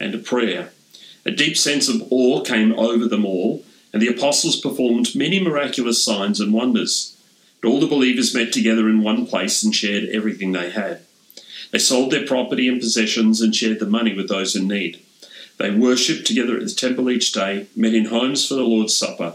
and 0.00 0.12
to 0.12 0.18
prayer. 0.18 0.70
A 1.24 1.30
deep 1.30 1.56
sense 1.56 1.88
of 1.88 2.02
awe 2.10 2.40
came 2.42 2.72
over 2.78 3.06
them 3.06 3.24
all, 3.24 3.64
and 3.92 4.02
the 4.02 4.08
apostles 4.08 4.60
performed 4.60 5.14
many 5.14 5.38
miraculous 5.40 6.04
signs 6.04 6.40
and 6.40 6.52
wonders. 6.52 7.16
All 7.64 7.80
the 7.80 7.86
believers 7.86 8.34
met 8.34 8.52
together 8.52 8.88
in 8.88 9.02
one 9.02 9.26
place 9.26 9.62
and 9.62 9.74
shared 9.74 10.08
everything 10.10 10.52
they 10.52 10.70
had. 10.70 11.00
They 11.72 11.78
sold 11.78 12.12
their 12.12 12.26
property 12.26 12.68
and 12.68 12.80
possessions 12.80 13.40
and 13.40 13.54
shared 13.54 13.80
the 13.80 13.86
money 13.86 14.14
with 14.14 14.28
those 14.28 14.54
in 14.54 14.68
need. 14.68 15.00
They 15.58 15.70
worshipped 15.70 16.26
together 16.26 16.56
at 16.56 16.64
the 16.64 16.70
temple 16.70 17.10
each 17.10 17.32
day, 17.32 17.66
met 17.74 17.94
in 17.94 18.06
homes 18.06 18.46
for 18.46 18.54
the 18.54 18.62
Lord's 18.62 18.94
Supper, 18.94 19.34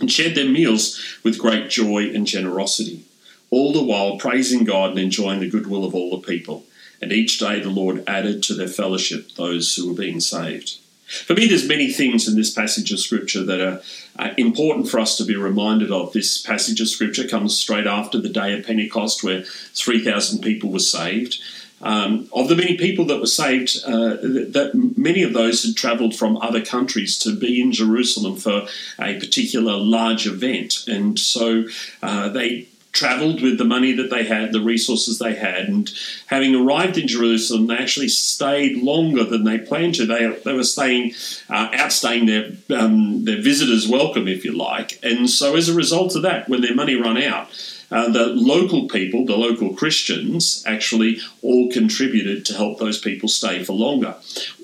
and 0.00 0.10
shared 0.10 0.34
their 0.34 0.48
meals 0.48 1.00
with 1.22 1.38
great 1.38 1.70
joy 1.70 2.10
and 2.10 2.26
generosity, 2.26 3.04
all 3.50 3.72
the 3.72 3.82
while 3.82 4.18
praising 4.18 4.64
God 4.64 4.90
and 4.90 4.98
enjoying 4.98 5.40
the 5.40 5.50
goodwill 5.50 5.84
of 5.84 5.94
all 5.94 6.10
the 6.10 6.26
people. 6.26 6.64
And 7.00 7.12
each 7.12 7.38
day 7.38 7.60
the 7.60 7.70
Lord 7.70 8.04
added 8.06 8.42
to 8.44 8.54
their 8.54 8.68
fellowship 8.68 9.32
those 9.32 9.74
who 9.74 9.88
were 9.88 9.98
being 9.98 10.20
saved. 10.20 10.78
For 11.12 11.34
me, 11.34 11.46
there's 11.46 11.68
many 11.68 11.92
things 11.92 12.26
in 12.26 12.36
this 12.36 12.54
passage 12.54 12.90
of 12.90 12.98
Scripture 12.98 13.44
that 13.44 13.60
are 13.60 13.82
uh, 14.18 14.32
important 14.38 14.88
for 14.88 14.98
us 14.98 15.16
to 15.18 15.24
be 15.24 15.36
reminded 15.36 15.90
of. 15.92 16.12
This 16.12 16.40
passage 16.40 16.80
of 16.80 16.88
Scripture 16.88 17.28
comes 17.28 17.58
straight 17.58 17.86
after 17.86 18.18
the 18.18 18.30
day 18.30 18.58
of 18.58 18.64
Pentecost, 18.64 19.22
where 19.22 19.42
3,000 19.42 20.40
people 20.40 20.70
were 20.70 20.78
saved. 20.78 21.38
Um, 21.82 22.28
of 22.32 22.48
the 22.48 22.56
many 22.56 22.76
people 22.76 23.04
that 23.06 23.18
were 23.18 23.26
saved, 23.26 23.76
uh, 23.84 24.16
that 24.52 24.70
many 24.96 25.22
of 25.22 25.32
those 25.32 25.64
had 25.64 25.76
travelled 25.76 26.14
from 26.14 26.36
other 26.36 26.64
countries 26.64 27.18
to 27.20 27.34
be 27.36 27.60
in 27.60 27.72
Jerusalem 27.72 28.36
for 28.36 28.66
a 29.00 29.18
particular 29.18 29.76
large 29.76 30.26
event, 30.26 30.84
and 30.86 31.18
so 31.18 31.64
uh, 32.02 32.28
they 32.28 32.68
travelled 32.92 33.40
with 33.40 33.56
the 33.56 33.64
money 33.64 33.92
that 33.92 34.10
they 34.10 34.24
had, 34.24 34.52
the 34.52 34.60
resources 34.60 35.18
they 35.18 35.34
had, 35.34 35.66
and 35.66 35.90
having 36.26 36.54
arrived 36.54 36.98
in 36.98 37.08
Jerusalem, 37.08 37.66
they 37.66 37.76
actually 37.76 38.08
stayed 38.08 38.82
longer 38.82 39.24
than 39.24 39.44
they 39.44 39.58
planned 39.58 39.94
to. 39.94 40.06
They, 40.06 40.28
they 40.44 40.52
were 40.52 40.62
staying, 40.62 41.14
uh, 41.48 41.70
outstaying 41.70 42.26
their 42.26 42.78
um, 42.78 43.24
their 43.24 43.40
visitors' 43.40 43.88
welcome, 43.88 44.28
if 44.28 44.44
you 44.44 44.52
like, 44.56 44.98
and 45.02 45.28
so 45.28 45.56
as 45.56 45.68
a 45.68 45.74
result 45.74 46.14
of 46.16 46.22
that, 46.22 46.48
when 46.48 46.60
their 46.60 46.74
money 46.74 46.94
ran 46.94 47.16
out. 47.16 47.48
Uh, 47.92 48.08
the 48.08 48.26
local 48.28 48.88
people, 48.88 49.26
the 49.26 49.36
local 49.36 49.74
Christians, 49.74 50.64
actually 50.66 51.18
all 51.42 51.70
contributed 51.70 52.46
to 52.46 52.54
help 52.54 52.78
those 52.78 52.98
people 52.98 53.28
stay 53.28 53.62
for 53.62 53.74
longer. 53.74 54.16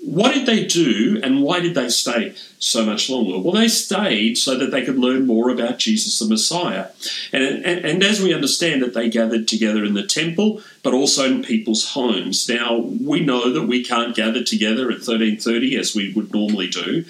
What 0.09 0.33
did 0.33 0.47
they 0.47 0.65
do 0.65 1.21
and 1.23 1.43
why 1.43 1.61
did 1.61 1.75
they 1.75 1.91
stay 1.91 2.35
so 2.59 2.83
much 2.87 3.11
longer? 3.11 3.39
Well, 3.39 3.53
they 3.53 3.69
stayed 3.69 4.39
so 4.39 4.57
that 4.57 4.71
they 4.71 4.83
could 4.83 4.99
learn 4.99 5.27
more 5.27 5.51
about 5.51 5.79
Jesus 5.79 6.19
the 6.19 6.25
Messiah. 6.25 6.87
And, 7.31 7.43
and, 7.43 7.85
and 7.85 8.03
as 8.03 8.23
we 8.23 8.33
understand 8.33 8.81
that 8.81 8.95
they 8.95 9.11
gathered 9.11 9.47
together 9.47 9.85
in 9.85 9.93
the 9.93 10.07
temple, 10.07 10.63
but 10.83 10.95
also 10.95 11.27
in 11.27 11.43
people's 11.43 11.91
homes. 11.91 12.49
Now, 12.49 12.79
we 12.79 13.21
know 13.21 13.53
that 13.53 13.67
we 13.67 13.85
can't 13.85 14.17
gather 14.17 14.43
together 14.43 14.85
at 14.85 15.07
1330 15.07 15.77
as 15.77 15.95
we 15.95 16.15
would 16.15 16.33
normally 16.33 16.69
do, 16.69 17.05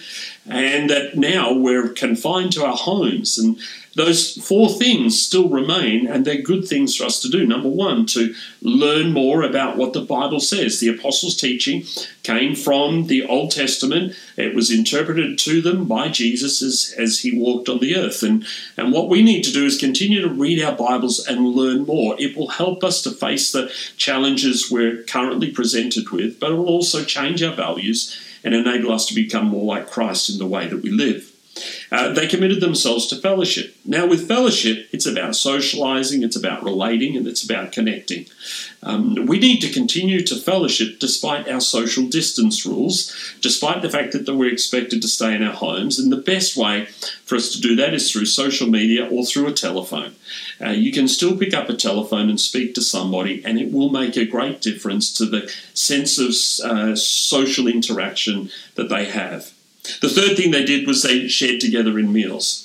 and 0.48 0.90
that 0.90 1.16
now 1.16 1.52
we're 1.52 1.90
confined 1.90 2.52
to 2.54 2.64
our 2.64 2.76
homes. 2.76 3.38
And 3.38 3.58
those 3.94 4.34
four 4.44 4.68
things 4.70 5.20
still 5.20 5.48
remain, 5.48 6.06
and 6.06 6.24
they're 6.24 6.42
good 6.42 6.66
things 6.66 6.96
for 6.96 7.04
us 7.04 7.20
to 7.22 7.28
do. 7.28 7.46
Number 7.46 7.68
one, 7.68 8.06
to 8.06 8.34
learn 8.62 9.12
more 9.12 9.42
about 9.42 9.76
what 9.76 9.92
the 9.92 10.00
Bible 10.00 10.40
says. 10.40 10.80
The 10.80 10.88
apostles' 10.88 11.36
teaching 11.36 11.84
came 12.28 12.54
from 12.54 13.06
the 13.06 13.24
Old 13.24 13.50
Testament, 13.50 14.14
it 14.36 14.54
was 14.54 14.70
interpreted 14.70 15.38
to 15.38 15.62
them 15.62 15.86
by 15.86 16.08
Jesus 16.08 16.60
as, 16.60 16.94
as 16.98 17.20
he 17.20 17.38
walked 17.38 17.70
on 17.70 17.78
the 17.78 17.96
earth. 17.96 18.22
And, 18.22 18.46
and 18.76 18.92
what 18.92 19.08
we 19.08 19.22
need 19.22 19.42
to 19.44 19.52
do 19.52 19.64
is 19.64 19.78
continue 19.78 20.20
to 20.20 20.28
read 20.28 20.62
our 20.62 20.76
Bibles 20.76 21.26
and 21.26 21.54
learn 21.54 21.86
more. 21.86 22.16
It 22.18 22.36
will 22.36 22.48
help 22.48 22.84
us 22.84 23.00
to 23.02 23.10
face 23.10 23.50
the 23.50 23.72
challenges 23.96 24.70
we're 24.70 25.04
currently 25.04 25.50
presented 25.50 26.10
with, 26.10 26.38
but 26.38 26.52
it 26.52 26.56
will 26.56 26.68
also 26.68 27.02
change 27.02 27.42
our 27.42 27.54
values 27.54 28.14
and 28.44 28.54
enable 28.54 28.92
us 28.92 29.06
to 29.06 29.14
become 29.14 29.46
more 29.46 29.64
like 29.64 29.90
Christ 29.90 30.28
in 30.28 30.36
the 30.36 30.46
way 30.46 30.68
that 30.68 30.82
we 30.82 30.90
live. 30.90 31.32
Uh, 31.90 32.12
they 32.12 32.26
committed 32.26 32.60
themselves 32.60 33.06
to 33.06 33.16
fellowship. 33.16 33.74
Now, 33.84 34.06
with 34.06 34.28
fellowship, 34.28 34.88
it's 34.92 35.06
about 35.06 35.36
socializing, 35.36 36.22
it's 36.22 36.36
about 36.36 36.62
relating, 36.62 37.16
and 37.16 37.26
it's 37.26 37.44
about 37.44 37.72
connecting. 37.72 38.26
Um, 38.82 39.26
we 39.26 39.38
need 39.38 39.60
to 39.60 39.72
continue 39.72 40.24
to 40.24 40.36
fellowship 40.36 40.98
despite 41.00 41.48
our 41.48 41.60
social 41.60 42.06
distance 42.06 42.64
rules, 42.64 43.14
despite 43.40 43.82
the 43.82 43.90
fact 43.90 44.12
that 44.12 44.34
we're 44.34 44.52
expected 44.52 45.02
to 45.02 45.08
stay 45.08 45.34
in 45.34 45.42
our 45.42 45.54
homes. 45.54 45.98
And 45.98 46.12
the 46.12 46.16
best 46.16 46.56
way 46.56 46.86
for 47.24 47.36
us 47.36 47.50
to 47.52 47.60
do 47.60 47.74
that 47.76 47.94
is 47.94 48.10
through 48.10 48.26
social 48.26 48.68
media 48.68 49.08
or 49.08 49.24
through 49.24 49.48
a 49.48 49.52
telephone. 49.52 50.14
Uh, 50.60 50.70
you 50.70 50.92
can 50.92 51.08
still 51.08 51.36
pick 51.36 51.54
up 51.54 51.68
a 51.68 51.76
telephone 51.76 52.28
and 52.28 52.40
speak 52.40 52.74
to 52.74 52.82
somebody, 52.82 53.44
and 53.44 53.58
it 53.58 53.72
will 53.72 53.90
make 53.90 54.16
a 54.16 54.24
great 54.24 54.60
difference 54.60 55.12
to 55.14 55.26
the 55.26 55.52
sense 55.74 56.18
of 56.18 56.30
uh, 56.64 56.94
social 56.94 57.66
interaction 57.66 58.50
that 58.76 58.88
they 58.88 59.06
have. 59.06 59.52
The 60.00 60.08
third 60.08 60.36
thing 60.36 60.50
they 60.50 60.64
did 60.64 60.86
was 60.86 61.02
they 61.02 61.28
shared 61.28 61.60
together 61.60 61.98
in 61.98 62.12
meals. 62.12 62.64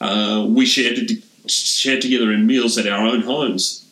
Uh, 0.00 0.46
we 0.48 0.66
shared, 0.66 1.10
shared 1.46 2.02
together 2.02 2.32
in 2.32 2.46
meals 2.46 2.78
at 2.78 2.86
our 2.86 3.06
own 3.06 3.22
homes, 3.22 3.86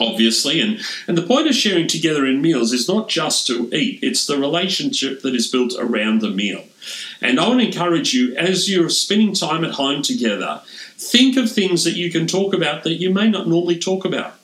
obviously. 0.00 0.60
And, 0.60 0.80
and 1.06 1.18
the 1.18 1.26
point 1.26 1.48
of 1.48 1.54
sharing 1.54 1.86
together 1.86 2.24
in 2.26 2.40
meals 2.40 2.72
is 2.72 2.88
not 2.88 3.08
just 3.08 3.46
to 3.48 3.68
eat, 3.74 4.00
it's 4.02 4.26
the 4.26 4.38
relationship 4.38 5.22
that 5.22 5.34
is 5.34 5.48
built 5.50 5.74
around 5.78 6.20
the 6.20 6.30
meal. 6.30 6.64
And 7.20 7.40
I 7.40 7.48
want 7.48 7.60
to 7.60 7.66
encourage 7.66 8.14
you, 8.14 8.34
as 8.36 8.70
you're 8.70 8.90
spending 8.90 9.34
time 9.34 9.64
at 9.64 9.72
home 9.72 10.02
together, 10.02 10.62
think 10.96 11.36
of 11.36 11.50
things 11.50 11.84
that 11.84 11.96
you 11.96 12.10
can 12.10 12.26
talk 12.26 12.54
about 12.54 12.84
that 12.84 12.94
you 12.94 13.10
may 13.12 13.28
not 13.28 13.48
normally 13.48 13.78
talk 13.78 14.04
about 14.04 14.34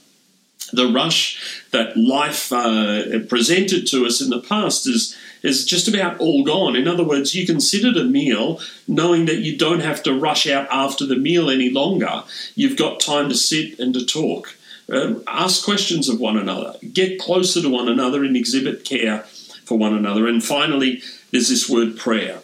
the 0.72 0.86
rush 0.86 1.64
that 1.72 1.96
life 1.96 2.52
uh, 2.52 3.20
presented 3.28 3.86
to 3.88 4.06
us 4.06 4.20
in 4.20 4.30
the 4.30 4.40
past 4.40 4.86
is 4.86 5.16
is 5.42 5.64
just 5.64 5.88
about 5.88 6.18
all 6.18 6.44
gone. 6.44 6.76
In 6.76 6.88
other 6.88 7.04
words, 7.04 7.34
you 7.34 7.46
considered 7.46 7.96
a 7.96 8.04
meal 8.04 8.60
knowing 8.86 9.26
that 9.26 9.38
you 9.38 9.56
don't 9.56 9.80
have 9.80 10.02
to 10.04 10.14
rush 10.14 10.46
out 10.46 10.68
after 10.70 11.06
the 11.06 11.16
meal 11.16 11.50
any 11.50 11.70
longer. 11.70 12.24
You've 12.54 12.78
got 12.78 13.00
time 13.00 13.28
to 13.28 13.34
sit 13.34 13.78
and 13.78 13.94
to 13.94 14.04
talk. 14.04 14.56
Um, 14.88 15.22
ask 15.26 15.64
questions 15.64 16.08
of 16.08 16.18
one 16.18 16.36
another. 16.36 16.74
Get 16.92 17.20
closer 17.20 17.62
to 17.62 17.68
one 17.68 17.88
another 17.88 18.24
and 18.24 18.36
exhibit 18.36 18.84
care 18.84 19.20
for 19.64 19.78
one 19.78 19.94
another. 19.94 20.26
And 20.26 20.42
finally, 20.42 21.02
there's 21.30 21.48
this 21.48 21.68
word 21.68 21.96
prayer. 21.96 22.40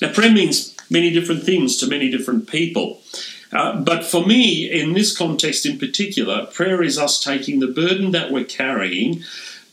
Now, 0.00 0.12
prayer 0.12 0.32
means 0.32 0.76
many 0.88 1.10
different 1.10 1.42
things 1.42 1.76
to 1.78 1.88
many 1.88 2.10
different 2.10 2.48
people. 2.48 3.00
Uh, 3.52 3.80
but 3.80 4.04
for 4.04 4.24
me, 4.24 4.70
in 4.70 4.92
this 4.92 5.16
context 5.16 5.66
in 5.66 5.78
particular, 5.78 6.46
prayer 6.46 6.82
is 6.82 6.96
us 6.96 7.22
taking 7.22 7.58
the 7.58 7.66
burden 7.66 8.12
that 8.12 8.30
we're 8.30 8.44
carrying 8.44 9.24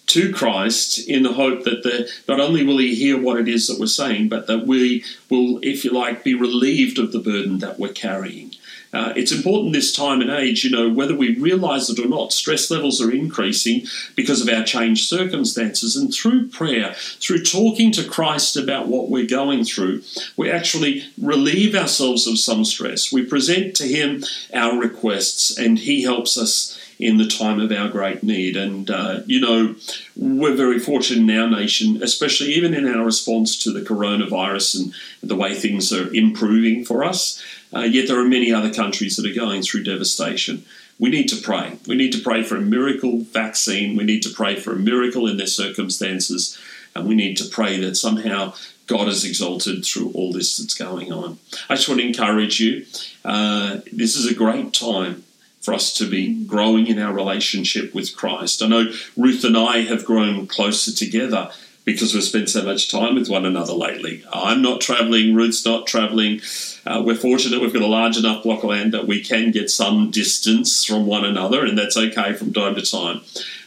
to 0.08 0.34
Christ 0.34 1.00
in 1.08 1.24
the 1.24 1.34
hope 1.34 1.64
that 1.64 1.84
the, 1.84 2.10
not 2.28 2.40
only 2.40 2.66
will 2.66 2.78
He 2.78 2.96
hear 2.96 3.22
what 3.22 3.40
it 3.40 3.48
is 3.48 3.68
that 3.68 3.80
we're 3.80 3.88
saying, 3.88 4.30
but 4.30 4.48
that 4.48 4.66
we 4.66 5.04
will, 5.30 5.60
if 5.62 5.84
you 5.84 5.92
like, 5.92 6.24
be 6.24 6.34
relieved 6.34 6.98
of 6.98 7.12
the 7.12 7.20
burden 7.20 7.60
that 7.60 7.80
we're 7.80 7.94
carrying. 7.94 8.52
Uh, 8.94 9.12
it's 9.18 9.34
important 9.34 9.74
this 9.74 9.94
time 9.94 10.22
and 10.22 10.30
age, 10.30 10.64
you 10.64 10.72
know, 10.72 10.90
whether 10.90 11.16
we 11.16 11.38
realize 11.38 11.90
it 11.90 12.00
or 12.00 12.08
not, 12.08 12.32
stress 12.32 12.72
levels 12.72 13.02
are 13.02 13.12
increasing 13.12 13.86
because 14.16 14.42
of 14.42 14.50
our 14.50 14.64
changed 14.64 15.08
circumstances. 15.10 15.96
And 15.98 16.14
through 16.14 16.48
prayer, 16.48 16.94
through 16.94 17.44
talking 17.44 17.92
to 17.92 18.08
Christ 18.08 18.56
about 18.56 18.88
what 18.88 19.10
we're 19.10 19.28
going 19.28 19.66
through, 19.66 20.04
we 20.38 20.50
actually 20.50 21.04
relieve 21.22 21.76
ourselves 21.76 22.28
of 22.28 22.40
some 22.40 22.64
stress. 22.64 23.12
We 23.12 23.26
present 23.26 23.76
to 23.76 23.84
Him 23.84 24.24
our 24.54 24.80
requests, 24.80 25.58
and 25.58 25.80
He 25.80 26.04
helps 26.04 26.38
us 26.38 26.80
in 27.00 27.18
the 27.18 27.28
time 27.28 27.60
of 27.60 27.72
our 27.72 27.90
great 27.90 28.24
need. 28.24 28.56
And, 28.56 28.90
uh, 28.90 29.20
you 29.26 29.40
know, 29.40 29.76
we're 30.16 30.56
very 30.56 30.80
fortunate 30.80 31.32
in 31.32 31.40
our 31.40 31.50
nation, 31.50 32.02
especially 32.02 32.54
even 32.54 32.74
in 32.74 32.88
our 32.88 33.06
response 33.06 33.56
to 33.64 33.72
the 33.72 33.82
coronavirus 33.82 34.76
and 34.80 34.94
the 35.22 35.36
way 35.36 35.54
things 35.54 35.94
are 35.94 36.12
improving 36.14 36.84
for 36.84 37.04
us. 37.04 37.42
Uh, 37.74 37.82
yet 37.82 38.08
there 38.08 38.20
are 38.20 38.28
many 38.28 38.52
other 38.52 38.74
countries 38.74 39.16
that 39.16 39.30
are 39.30 39.36
going 39.36 39.62
through 39.62 39.84
devastation. 39.84 40.66
We 41.00 41.10
need 41.10 41.28
to 41.30 41.36
pray. 41.36 41.78
We 41.86 41.96
need 41.96 42.14
to 42.14 42.22
pray 42.22 42.42
for 42.42 42.56
a 42.56 42.62
miracle 42.62 43.20
vaccine. 43.20 43.96
We 43.96 44.04
need 44.04 44.24
to 44.24 44.30
pray 44.30 44.56
for 44.56 44.74
a 44.74 44.78
miracle 44.78 45.28
in 45.28 45.38
their 45.38 45.46
circumstances. 45.46 46.58
And 46.96 47.08
we 47.08 47.14
need 47.14 47.38
to 47.38 47.46
pray 47.46 47.80
that 47.82 47.96
somehow 47.96 48.56
God 48.88 49.08
is 49.08 49.24
exalted 49.24 49.86
through 49.86 50.12
all 50.14 50.34
this 50.34 50.58
that's 50.58 50.74
going 50.74 51.12
on. 51.12 51.38
I 51.70 51.76
just 51.76 51.88
want 51.88 52.02
to 52.02 52.08
encourage 52.08 52.60
you. 52.60 52.86
Uh, 53.24 53.82
this 53.92 54.16
is 54.16 54.26
a 54.26 54.34
great 54.34 54.74
time 54.74 55.24
for 55.62 55.74
us 55.74 55.94
to 55.96 56.10
be 56.10 56.46
growing 56.46 56.88
in 56.88 57.00
our 57.00 57.14
relationship 57.14 57.94
with 57.94 58.16
Christ. 58.16 58.62
I 58.62 58.68
know 58.68 58.92
Ruth 59.16 59.44
and 59.44 59.58
I 59.58 59.82
have 59.82 60.06
grown 60.06 60.48
closer 60.48 60.94
together 60.94 61.52
because 61.88 62.14
we've 62.14 62.24
spent 62.24 62.50
so 62.50 62.64
much 62.64 62.92
time 62.92 63.16
with 63.16 63.30
one 63.30 63.46
another 63.46 63.72
lately. 63.72 64.22
I'm 64.34 64.62
not 64.62 64.82
travelling, 64.82 65.34
Ruth's 65.34 65.66
not 65.66 65.88
travelling. 65.88 66.42
Uh, 66.86 67.02
we're 67.06 67.16
fortunate 67.16 67.62
we've 67.62 67.72
got 67.72 67.82
a 67.82 67.88
large 67.88 68.18
enough 68.18 68.44
block 68.44 68.64
of 68.64 68.72
land 68.72 68.94
that 68.94 69.08
we 69.08 69.24
can 69.24 69.52
get 69.52 69.70
some 69.70 70.12
distance 70.12 70.84
from 70.84 71.06
one 71.06 71.24
another, 71.24 71.64
and 71.66 71.78
that's 71.78 71.96
okay 71.96 72.34
from 72.34 72.52
time 72.52 72.76
to 72.76 72.82
time. 72.82 73.22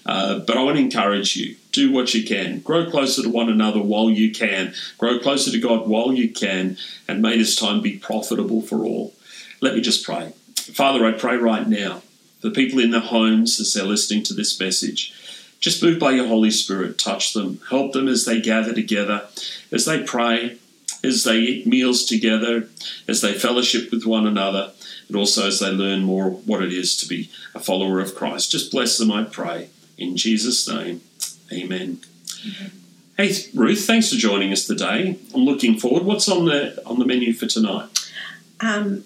Uh, 0.04 0.38
but 0.40 0.58
I 0.58 0.62
want 0.62 0.76
to 0.76 0.82
encourage 0.82 1.34
you 1.34 1.56
do 1.72 1.92
what 1.92 2.12
you 2.12 2.22
can. 2.22 2.60
Grow 2.60 2.90
closer 2.90 3.22
to 3.22 3.30
one 3.30 3.48
another 3.48 3.80
while 3.80 4.10
you 4.10 4.32
can. 4.32 4.74
Grow 4.98 5.18
closer 5.18 5.50
to 5.50 5.58
God 5.58 5.88
while 5.88 6.12
you 6.12 6.28
can, 6.28 6.76
and 7.08 7.22
may 7.22 7.38
this 7.38 7.56
time 7.56 7.80
be 7.80 7.96
profitable 7.96 8.60
for 8.60 8.84
all. 8.84 9.14
Let 9.62 9.74
me 9.74 9.80
just 9.80 10.04
pray. 10.04 10.32
Father, 10.60 11.04
I 11.04 11.12
pray 11.12 11.36
right 11.36 11.66
now 11.66 12.02
for 12.40 12.50
people 12.50 12.78
in 12.78 12.90
their 12.90 13.00
homes 13.00 13.60
as 13.60 13.72
they're 13.72 13.84
listening 13.84 14.22
to 14.24 14.34
this 14.34 14.58
message. 14.58 15.14
Just 15.60 15.82
move 15.82 15.98
by 15.98 16.12
your 16.12 16.26
Holy 16.26 16.50
Spirit, 16.50 16.98
touch 16.98 17.34
them, 17.34 17.60
help 17.68 17.92
them 17.92 18.08
as 18.08 18.24
they 18.24 18.40
gather 18.40 18.72
together, 18.72 19.26
as 19.70 19.84
they 19.84 20.02
pray, 20.02 20.56
as 21.04 21.24
they 21.24 21.38
eat 21.38 21.66
meals 21.66 22.04
together, 22.04 22.68
as 23.06 23.20
they 23.20 23.34
fellowship 23.34 23.90
with 23.90 24.06
one 24.06 24.26
another, 24.26 24.72
but 25.08 25.18
also 25.18 25.46
as 25.46 25.60
they 25.60 25.70
learn 25.70 26.02
more 26.02 26.30
what 26.30 26.62
it 26.62 26.72
is 26.72 26.96
to 26.96 27.06
be 27.06 27.30
a 27.54 27.60
follower 27.60 28.00
of 28.00 28.14
Christ. 28.14 28.50
Just 28.50 28.70
bless 28.70 28.96
them, 28.96 29.12
I 29.12 29.24
pray. 29.24 29.68
In 29.98 30.16
Jesus' 30.16 30.66
name, 30.66 31.02
amen. 31.52 32.00
Hey, 33.18 33.34
Ruth, 33.54 33.84
thanks 33.86 34.10
for 34.10 34.16
joining 34.16 34.50
us 34.50 34.66
today. 34.66 35.18
I'm 35.34 35.42
looking 35.42 35.78
forward. 35.78 36.04
What's 36.04 36.26
on 36.26 36.46
the 36.46 36.82
on 36.86 36.98
the 36.98 37.04
menu 37.04 37.34
for 37.34 37.44
tonight? 37.44 37.90
Um, 38.60 39.04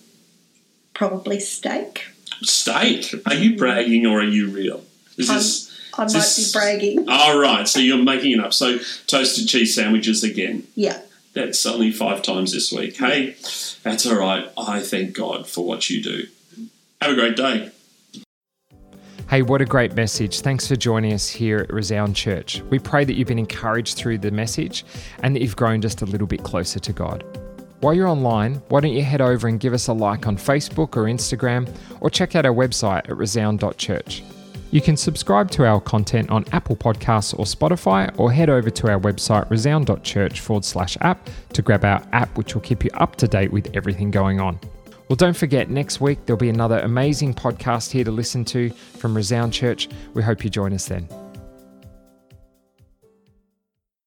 probably 0.95 1.41
steak. 1.41 2.07
Steak. 2.43 3.15
Are 3.27 3.35
you 3.35 3.57
bragging 3.57 4.07
or 4.07 4.21
are 4.21 4.25
you 4.25 4.49
real? 4.49 4.83
Is 5.17 5.29
I'm- 5.31 5.39
this? 5.39 5.71
I 5.97 6.05
is 6.07 6.15
might 6.15 6.21
this- 6.21 6.53
be 6.53 6.59
bragging. 6.59 7.09
All 7.09 7.39
right, 7.39 7.69
so 7.69 7.79
you're 7.79 7.99
making 7.99 8.33
it 8.33 8.41
up. 8.41 8.53
So 8.53 8.79
toasted 9.07 9.47
cheese 9.49 9.75
sandwiches 9.75 10.25
again. 10.25 10.65
Yeah. 10.75 11.01
That's 11.35 11.65
only 11.67 11.91
five 11.93 12.23
times 12.23 12.53
this 12.53 12.73
week. 12.73 12.97
Hey, 12.97 13.37
that's 13.83 14.07
all 14.07 14.17
right. 14.17 14.49
I 14.57 14.81
thank 14.81 15.15
God 15.17 15.47
for 15.49 15.65
what 15.65 15.91
you 15.91 16.03
do. 16.03 16.27
Have 17.01 17.13
a 17.13 17.15
great 17.15 17.37
day. 17.37 17.71
Hey, 19.31 19.43
what 19.43 19.61
a 19.61 19.65
great 19.65 19.95
message. 19.95 20.41
Thanks 20.41 20.69
for 20.69 20.77
joining 20.77 21.13
us 21.13 21.29
here 21.29 21.59
at 21.61 21.73
Resound 21.73 22.15
Church. 22.15 22.61
We 22.71 22.79
pray 22.79 23.05
that 23.05 23.15
you've 23.15 23.29
been 23.29 23.39
encouraged 23.39 23.97
through 23.97 24.19
the 24.19 24.31
message 24.31 24.85
and 25.23 25.35
that 25.35 25.43
you've 25.43 25.57
grown 25.57 25.81
just 25.81 26.03
a 26.03 26.07
little 26.07 26.27
bit 26.27 26.43
closer 26.45 26.79
to 26.79 26.93
God. 26.93 27.25
While 27.85 27.92
you're 27.92 28.09
online, 28.09 28.62
why 28.68 28.81
don't 28.81 28.94
you 28.94 29.03
head 29.03 29.20
over 29.20 29.47
and 29.47 29.61
give 29.61 29.75
us 29.75 29.88
a 29.88 29.92
like 29.92 30.27
on 30.27 30.38
Facebook 30.38 30.97
or 30.97 31.05
Instagram 31.05 31.68
or 32.01 32.09
check 32.09 32.35
out 32.35 32.47
our 32.47 32.55
website 32.55 33.11
at 33.11 33.14
resound.church. 33.18 34.23
You 34.70 34.81
can 34.81 34.97
subscribe 34.97 35.51
to 35.51 35.66
our 35.66 35.83
content 35.83 36.31
on 36.31 36.47
Apple 36.53 36.77
Podcasts 36.77 37.38
or 37.38 37.44
Spotify, 37.44 38.11
or 38.18 38.33
head 38.33 38.49
over 38.49 38.70
to 38.70 38.90
our 38.90 38.99
website 38.99 39.51
resound.church 39.51 40.40
forward 40.40 40.64
slash 40.64 40.97
app 41.03 41.29
to 41.53 41.61
grab 41.61 41.85
our 41.85 42.03
app, 42.12 42.38
which 42.38 42.55
will 42.55 42.62
keep 42.62 42.85
you 42.85 42.90
up 42.94 43.16
to 43.16 43.29
date 43.29 43.53
with 43.53 43.70
everything 43.77 44.11
going 44.11 44.40
on. 44.40 44.59
Well, 45.11 45.16
don't 45.16 45.37
forget, 45.37 45.68
next 45.68 46.01
week 46.01 46.25
there'll 46.25 46.40
be 46.40 46.49
another 46.49 46.79
amazing 46.79 47.35
podcast 47.35 47.90
here 47.90 48.05
to 48.05 48.11
listen 48.11 48.47
to 48.47 48.70
from 48.70 49.14
Resound 49.14 49.53
Church. 49.53 49.90
We 50.14 50.23
hope 50.23 50.42
you 50.42 50.49
join 50.49 50.73
us 50.73 50.87
then. 50.87 51.07